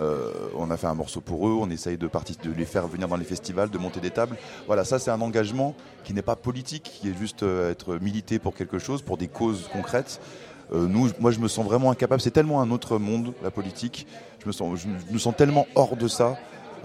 Euh, 0.00 0.32
on 0.54 0.70
a 0.70 0.76
fait 0.76 0.86
un 0.86 0.94
morceau 0.94 1.20
pour 1.20 1.48
eux, 1.48 1.52
on 1.52 1.70
essaye 1.70 1.96
de, 1.96 2.06
de 2.06 2.52
les 2.52 2.64
faire 2.64 2.86
venir 2.86 3.08
dans 3.08 3.16
les 3.16 3.24
festivals, 3.24 3.70
de 3.70 3.78
monter 3.78 4.00
des 4.00 4.10
tables. 4.10 4.36
Voilà, 4.66 4.84
ça 4.84 4.98
c'est 4.98 5.10
un 5.10 5.20
engagement 5.20 5.74
qui 6.04 6.14
n'est 6.14 6.22
pas 6.22 6.36
politique, 6.36 6.84
qui 7.00 7.08
est 7.08 7.18
juste 7.18 7.42
euh, 7.42 7.70
être 7.70 7.96
milité 7.96 8.38
pour 8.38 8.54
quelque 8.54 8.78
chose, 8.78 9.02
pour 9.02 9.16
des 9.16 9.28
causes 9.28 9.68
concrètes. 9.72 10.20
Euh, 10.72 10.86
nous, 10.86 11.08
moi 11.20 11.30
je 11.30 11.38
me 11.38 11.48
sens 11.48 11.64
vraiment 11.64 11.90
incapable, 11.90 12.20
c'est 12.20 12.30
tellement 12.30 12.60
un 12.60 12.70
autre 12.70 12.98
monde, 12.98 13.32
la 13.42 13.50
politique. 13.50 14.06
Je 14.40 14.46
me 14.46 14.52
sens, 14.52 14.80
je 14.80 15.12
me 15.12 15.18
sens 15.18 15.34
tellement 15.36 15.66
hors 15.74 15.96
de 15.96 16.08
ça 16.08 16.36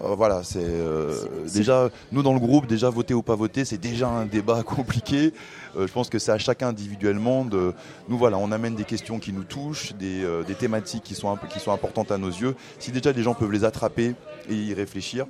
euh, 0.04 0.16
voilà, 0.16 0.42
euh, 0.56 1.16
c'est 1.46 1.60
déjà 1.60 1.90
nous 2.12 2.24
dans 2.24 2.34
le 2.34 2.40
groupe, 2.40 2.68
déjà 2.68 2.90
voter 2.90 3.14
ou 3.14 3.22
pas 3.22 3.36
voter, 3.36 3.66
c'est 3.66 3.78
déjà 3.78 4.08
un 4.08 4.26
débat 4.26 4.64
compliqué. 4.66 5.34
Euh, 5.78 5.88
je 5.88 5.94
pense 5.94 6.10
que 6.10 6.20
c'est 6.20 6.32
à 6.32 6.38
chacun 6.38 6.70
individuellement 6.70 7.46
de. 7.46 7.74
Nous 8.10 8.18
voilà, 8.18 8.38
on 8.38 8.52
amène 8.52 8.76
des 8.76 8.84
questions 8.84 9.20
qui 9.20 9.34
nous 9.34 9.44
touchent, 9.44 9.94
des, 9.94 10.26
thématiques 10.58 11.04
qui 11.04 11.16
sont, 11.16 11.38
qui 11.50 11.60
sont 11.60 11.72
importantes 11.72 12.12
à 12.12 12.18
nos 12.18 12.30
yeux. 12.30 12.56
Si 12.80 12.92
déjà 12.92 13.12
les 13.12 13.24
gens 13.24 13.34
peuvent 13.34 13.52
les 13.52 13.64
attraper 13.64 14.16
et 14.50 14.54
y 14.54 14.74
réfléchir, 14.74 15.26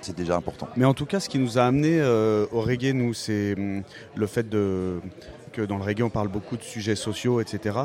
c'est 0.00 0.16
déjà 0.16 0.36
important. 0.36 0.68
Mais 0.76 0.84
en 0.84 0.94
tout 0.94 1.06
cas, 1.06 1.20
ce 1.20 1.28
qui 1.28 1.38
nous 1.38 1.58
a 1.58 1.62
amené 1.62 2.02
au 2.52 2.60
reggae, 2.60 2.92
nous, 2.92 3.14
c'est 3.14 3.54
hum, 3.56 3.82
le 4.14 4.26
fait 4.26 4.48
de, 4.48 5.00
dans 5.60 5.76
le 5.76 5.84
reggae, 5.84 6.02
on 6.02 6.10
parle 6.10 6.28
beaucoup 6.28 6.56
de 6.56 6.62
sujets 6.62 6.96
sociaux, 6.96 7.40
etc. 7.40 7.76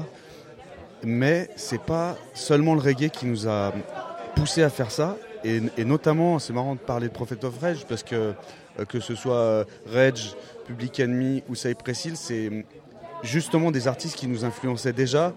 Mais 1.03 1.49
c'est 1.55 1.81
pas 1.81 2.17
seulement 2.33 2.75
le 2.75 2.81
reggae 2.81 3.09
qui 3.09 3.25
nous 3.25 3.47
a 3.47 3.73
poussé 4.35 4.63
à 4.63 4.69
faire 4.69 4.91
ça, 4.91 5.17
et, 5.43 5.85
notamment, 5.85 6.39
c'est 6.39 6.53
marrant 6.53 6.75
de 6.75 6.79
parler 6.79 7.07
de 7.07 7.13
Prophet 7.13 7.43
of 7.45 7.59
Rage 7.59 7.85
parce 7.87 8.03
que 8.03 8.33
euh, 8.79 8.85
que 8.85 8.99
ce 8.99 9.15
soit 9.15 9.35
euh, 9.35 9.63
Rage, 9.91 10.35
Public 10.67 10.99
Enemy 10.99 11.43
ou 11.49 11.55
Cypress 11.55 12.05
Hill, 12.05 12.15
c'est 12.15 12.65
justement 13.23 13.71
des 13.71 13.87
artistes 13.87 14.15
qui 14.15 14.27
nous 14.27 14.45
influençaient 14.45 14.93
déjà, 14.93 15.33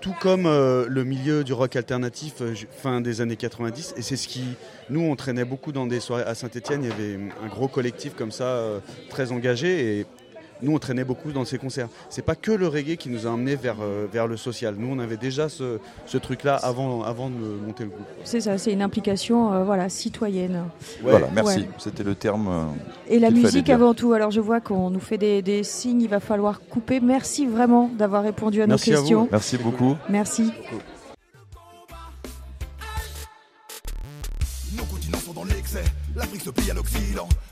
tout 0.00 0.14
comme 0.20 0.46
euh, 0.46 0.86
le 0.88 1.04
milieu 1.04 1.42
du 1.42 1.52
rock 1.52 1.74
alternatif 1.74 2.34
fin 2.70 3.00
des 3.00 3.20
années 3.20 3.36
90. 3.36 3.94
Et 3.96 4.02
c'est 4.02 4.16
ce 4.16 4.28
qui, 4.28 4.44
nous, 4.90 5.00
on 5.00 5.16
traînait 5.16 5.44
beaucoup 5.44 5.72
dans 5.72 5.86
des 5.86 6.00
soirées 6.00 6.22
à 6.22 6.34
Saint-Etienne. 6.34 6.84
Il 6.84 6.90
y 6.90 6.92
avait 6.92 7.18
un 7.44 7.48
gros 7.48 7.68
collectif 7.68 8.14
comme 8.14 8.32
ça, 8.32 8.62
très 9.10 9.32
engagé. 9.32 10.06
Nous 10.62 10.74
on 10.74 10.78
traînait 10.78 11.04
beaucoup 11.04 11.32
dans 11.32 11.44
ces 11.44 11.58
concerts. 11.58 11.88
C'est 12.10 12.24
pas 12.24 12.34
que 12.34 12.52
le 12.52 12.68
reggae 12.68 12.96
qui 12.96 13.08
nous 13.08 13.26
a 13.26 13.32
amené 13.32 13.56
vers, 13.56 13.76
euh, 13.80 14.06
vers 14.12 14.26
le 14.26 14.36
social. 14.36 14.74
Nous 14.78 14.88
on 14.90 14.98
avait 14.98 15.16
déjà 15.16 15.48
ce, 15.48 15.78
ce 16.06 16.18
truc-là 16.18 16.56
avant, 16.56 17.02
avant 17.02 17.30
de 17.30 17.36
monter 17.66 17.84
le 17.84 17.90
groupe. 17.90 18.06
C'est 18.24 18.40
ça, 18.40 18.58
c'est 18.58 18.72
une 18.72 18.82
implication 18.82 19.52
euh, 19.52 19.64
voilà, 19.64 19.88
citoyenne. 19.88 20.64
Voilà, 21.02 21.28
merci. 21.34 21.66
C'était 21.78 22.04
le 22.04 22.14
terme. 22.14 22.48
Euh, 22.48 23.14
Et 23.14 23.18
la 23.18 23.30
musique 23.30 23.70
avant 23.70 23.94
tout. 23.94 24.12
Alors 24.12 24.30
je 24.30 24.40
vois 24.40 24.60
qu'on 24.60 24.90
nous 24.90 25.00
fait 25.00 25.18
des, 25.18 25.42
des, 25.42 25.62
signes, 25.62 26.02
il 26.02 26.08
va 26.08 26.20
falloir 26.20 26.60
couper. 26.60 27.00
Merci 27.00 27.46
vraiment 27.46 27.90
d'avoir 27.96 28.22
répondu 28.22 28.62
à 28.62 28.66
nos 28.66 28.76
questions. 28.76 29.28
Merci 29.30 29.56
beaucoup. 29.58 29.96
Merci. 30.08 30.52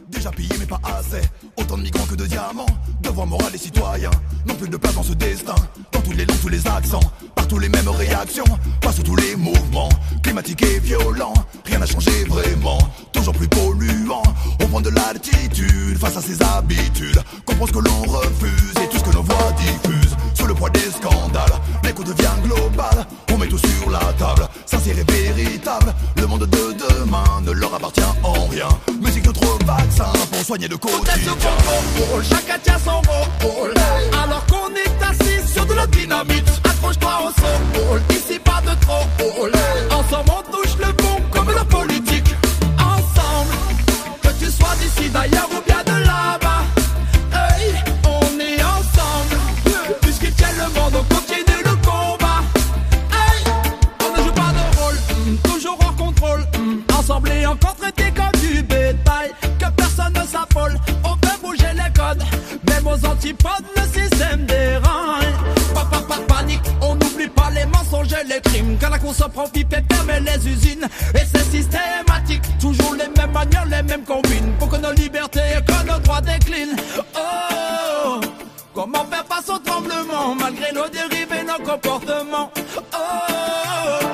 Déjà 0.09 0.31
pillé 0.31 0.55
mais 0.59 0.67
pas 0.67 0.81
assez. 0.85 1.21
Autant 1.57 1.77
de 1.77 1.83
migrants 1.83 2.07
que 2.07 2.15
de 2.15 2.27
diamants. 2.27 2.67
Devoir 3.03 3.27
moral 3.27 3.55
et 3.55 3.59
citoyens. 3.59 4.11
Non 4.47 4.55
plus 4.55 4.69
de 4.69 4.77
place 4.77 4.95
dans 4.95 5.03
ce 5.03 5.13
destin. 5.13 5.55
Dans 5.93 6.01
tous 6.01 6.13
les 6.13 6.25
langues, 6.25 6.41
tous 6.41 6.49
les 6.49 6.67
accents. 6.67 7.01
Partout 7.35 7.59
les 7.59 7.69
mêmes 7.69 7.89
réactions. 7.89 8.45
Pas 8.81 8.93
sous 8.93 9.03
tous 9.03 9.17
les 9.17 9.37
mouvements. 9.37 9.89
Climatique 10.23 10.63
et 10.63 10.79
violent. 10.79 11.35
Rien 11.65 11.79
n'a 11.79 11.87
changé 11.87 12.25
vraiment. 12.25 12.79
Toujours 13.13 13.35
plus 13.35 13.49
polluant. 13.49 14.23
On 14.63 14.67
prend 14.69 14.81
de 14.81 14.91
l'altitude 14.91 15.99
face 15.99 16.17
à 16.17 16.23
ses 16.23 16.41
habitudes. 16.43 17.21
Comprend 17.45 17.67
ce 17.67 17.73
que 17.73 17.79
l'on 17.81 18.03
refuse 18.03 18.75
et 18.83 18.89
tout 18.89 18.99
ce 18.99 19.05
que 19.05 19.15
nos 19.15 19.23
voix 19.23 19.53
diffusent. 19.59 20.16
Sous 20.37 20.47
le 20.47 20.55
poids 20.55 20.71
des 20.71 20.91
scandales. 20.91 21.61
L'écho 21.85 22.03
devient 22.03 22.37
global. 22.45 23.07
On 23.33 23.39
met 23.39 23.49
tout 23.49 23.59
sur 23.59 23.91
la 23.91 24.01
table. 24.19 24.49
Sincère 24.67 24.97
et 24.99 25.13
véritable. 25.13 25.95
Le 26.17 26.27
monde 26.27 26.47
de 26.47 26.77
demain 26.89 27.25
ne 27.43 27.53
leur 27.53 27.75
appartient 27.75 28.01
en 28.23 28.47
rien. 28.47 28.69
Musique 29.01 29.25
de 29.25 29.33
trop 29.33 29.59
vague 29.65 29.87
pour 30.31 30.45
soigner 30.45 30.69
le 30.69 30.77
quotidien. 30.77 31.33
chacun 32.23 32.59
tient 32.63 32.79
son 32.79 33.01
rôle. 33.47 33.75
Alors 34.23 34.45
qu'on 34.47 34.71
est 34.75 35.05
assis 35.05 35.53
sur 35.53 35.65
de 35.67 35.75
la 35.75 35.87
dynamite, 35.87 36.49
accroche-toi 36.65 37.11
au 37.23 37.41
sol. 37.41 38.03
Ici 38.11 38.39
pas 38.39 38.61
de 38.63 38.79
trop. 38.81 39.07
La 69.07 69.13
course 69.13 69.33
prend 69.33 69.49
pipe 69.49 69.73
et 69.73 69.83
permet 69.83 70.21
les 70.21 70.49
usines, 70.49 70.87
et 71.15 71.25
c'est 71.33 71.45
systématique. 71.51 72.43
Toujours 72.59 72.95
les 72.95 73.09
mêmes 73.21 73.33
manières, 73.33 73.67
les 73.67 73.83
mêmes 73.83 74.05
combines. 74.05 74.53
Pour 74.59 74.69
que 74.69 74.77
nos 74.77 74.93
libertés 74.93 75.41
et 75.57 75.63
que 75.63 75.87
nos 75.87 75.99
droits 76.01 76.21
déclinent. 76.21 76.77
Oh! 77.15 78.21
Comment 78.75 79.05
faire 79.07 79.25
face 79.27 79.49
au 79.49 79.59
tremblement 79.59 80.35
malgré 80.35 80.73
nos 80.73 80.89
dérives 80.89 81.33
et 81.33 81.45
nos 81.45 81.65
comportements? 81.65 82.51
Oh, 82.93 84.07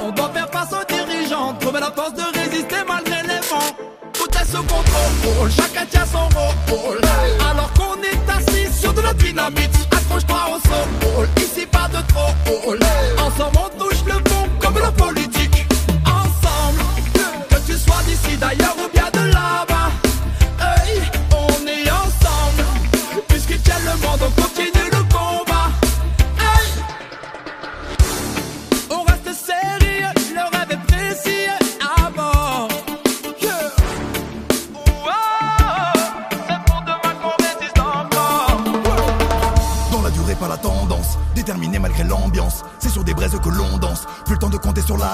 on 0.00 0.10
doit 0.10 0.30
faire 0.30 0.50
face 0.50 0.72
aux 0.72 0.92
dirigeants, 0.92 1.54
trouver 1.54 1.80
la 1.80 1.90
force 1.90 2.14
de 2.14 2.38
résister 2.38 2.76
malgré 2.86 3.22
les 3.22 3.40
vents 3.48 3.90
ce 4.50 4.56
contrôle. 4.56 5.50
Chacun 5.50 5.86
tient 5.86 6.06
son 6.06 6.28
rôle. 6.74 7.00
Alors 7.50 7.72
qu'on 7.74 7.94
est 8.02 8.30
assis 8.30 8.80
sur 8.80 8.92
de 8.92 9.00
la 9.00 9.14
dynamite, 9.14 9.88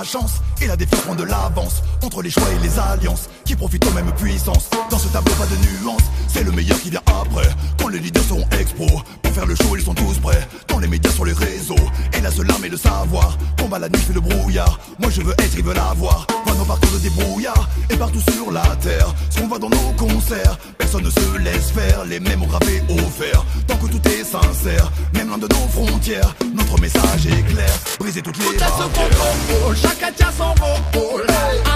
compter 0.06 0.55
Et 0.66 0.68
la 0.68 0.74
défaite 0.74 1.00
prend 1.02 1.14
de 1.14 1.22
l'avance. 1.22 1.84
Entre 2.02 2.22
les 2.22 2.30
choix 2.30 2.42
et 2.50 2.58
les 2.58 2.76
alliances 2.76 3.28
qui 3.44 3.54
profitent 3.54 3.86
aux 3.86 3.92
mêmes 3.92 4.10
puissances. 4.16 4.68
Dans 4.90 4.98
ce 4.98 5.06
tableau, 5.06 5.32
pas 5.34 5.46
de 5.46 5.54
nuance. 5.64 6.02
C'est 6.26 6.42
le 6.42 6.50
meilleur 6.50 6.80
qui 6.80 6.90
vient 6.90 7.02
après. 7.06 7.48
Quand 7.80 7.86
les 7.86 8.00
leaders 8.00 8.24
seront 8.24 8.44
expo. 8.58 8.84
Pour 9.22 9.32
faire 9.32 9.46
le 9.46 9.54
show, 9.54 9.76
ils 9.76 9.84
sont 9.84 9.94
tous 9.94 10.18
prêts. 10.18 10.48
Dans 10.66 10.80
les 10.80 10.88
médias, 10.88 11.12
sur 11.12 11.24
les 11.24 11.34
réseaux. 11.34 11.76
Et 12.14 12.20
la 12.20 12.32
seule 12.32 12.50
arme 12.50 12.64
est 12.64 12.70
le 12.70 12.76
savoir. 12.76 13.38
Combat 13.60 13.78
la 13.78 13.88
nuit, 13.88 14.00
fait 14.00 14.12
le 14.12 14.20
brouillard. 14.20 14.80
Moi 14.98 15.08
je 15.10 15.22
veux 15.22 15.34
être, 15.34 15.56
ils 15.56 15.62
veulent 15.62 15.78
avoir. 15.78 16.26
Voir 16.44 16.56
nos 16.56 16.64
parcours 16.64 16.90
de 16.90 16.98
débrouillard. 16.98 17.68
Et 17.88 17.96
partout 17.96 18.20
sur 18.32 18.50
la 18.50 18.66
terre. 18.82 19.14
Ce 19.30 19.38
qu'on 19.38 19.46
voit 19.46 19.60
dans 19.60 19.70
nos 19.70 19.92
concerts. 19.96 20.58
Personne 20.78 21.04
ne 21.04 21.10
se 21.10 21.38
laisse 21.38 21.70
faire. 21.70 22.04
Les 22.06 22.18
mêmes 22.18 22.42
ont 22.42 22.46
gravé 22.46 22.82
au 22.88 22.98
fer. 22.98 23.44
Tant 23.68 23.76
que 23.76 23.86
tout 23.86 24.08
est 24.08 24.24
sincère. 24.24 24.90
Même 25.14 25.28
loin 25.28 25.38
de 25.38 25.46
nos 25.46 25.68
frontières. 25.68 26.34
Notre 26.54 26.80
message 26.80 27.26
est 27.26 27.42
clair, 27.52 27.70
briser 28.00 28.22
toutes 28.22 28.38
les 28.38 28.58
barrières. 28.58 28.88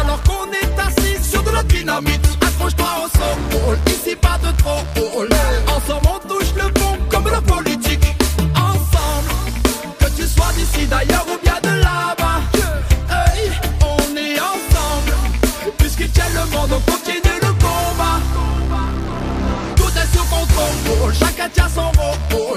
Alors 0.01 0.23
qu'on 0.23 0.51
est 0.53 0.81
assis 0.81 1.23
sur 1.23 1.43
de 1.43 1.51
la 1.51 1.63
dynamite, 1.63 2.27
accroche-toi 2.43 2.87
au 3.05 3.09
sol. 3.19 3.79
Ici 3.87 4.17
pas 4.17 4.39
de 4.39 4.51
trop. 4.59 4.83
Ensemble 5.77 6.09
on 6.15 6.29
touche 6.29 6.55
le 6.57 6.73
pont 6.73 6.97
comme 7.11 7.29
la 7.31 7.41
politique. 7.41 8.05
Ensemble, 8.55 9.31
que 9.99 10.07
tu 10.17 10.27
sois 10.27 10.53
d'ici 10.57 10.87
d'ailleurs 10.87 11.27
ou 11.33 11.39
bien 11.43 11.61
de 11.63 11.81
là-bas. 11.81 12.41
Hey, 13.11 13.51
on 13.83 14.17
est 14.17 14.39
ensemble. 14.41 15.15
Puisqu'ils 15.79 16.11
tiennent 16.11 16.35
le 16.35 16.57
monde, 16.57 16.71
on 16.73 16.91
continue 16.91 17.41
le 17.43 17.53
combat. 17.65 18.21
Tout 19.77 19.93
est 19.97 20.17
sous 20.17 20.25
contrôle, 20.25 21.15
chacun 21.15 21.49
tient 21.49 21.69
son 21.69 21.91
rôle. 22.01 22.50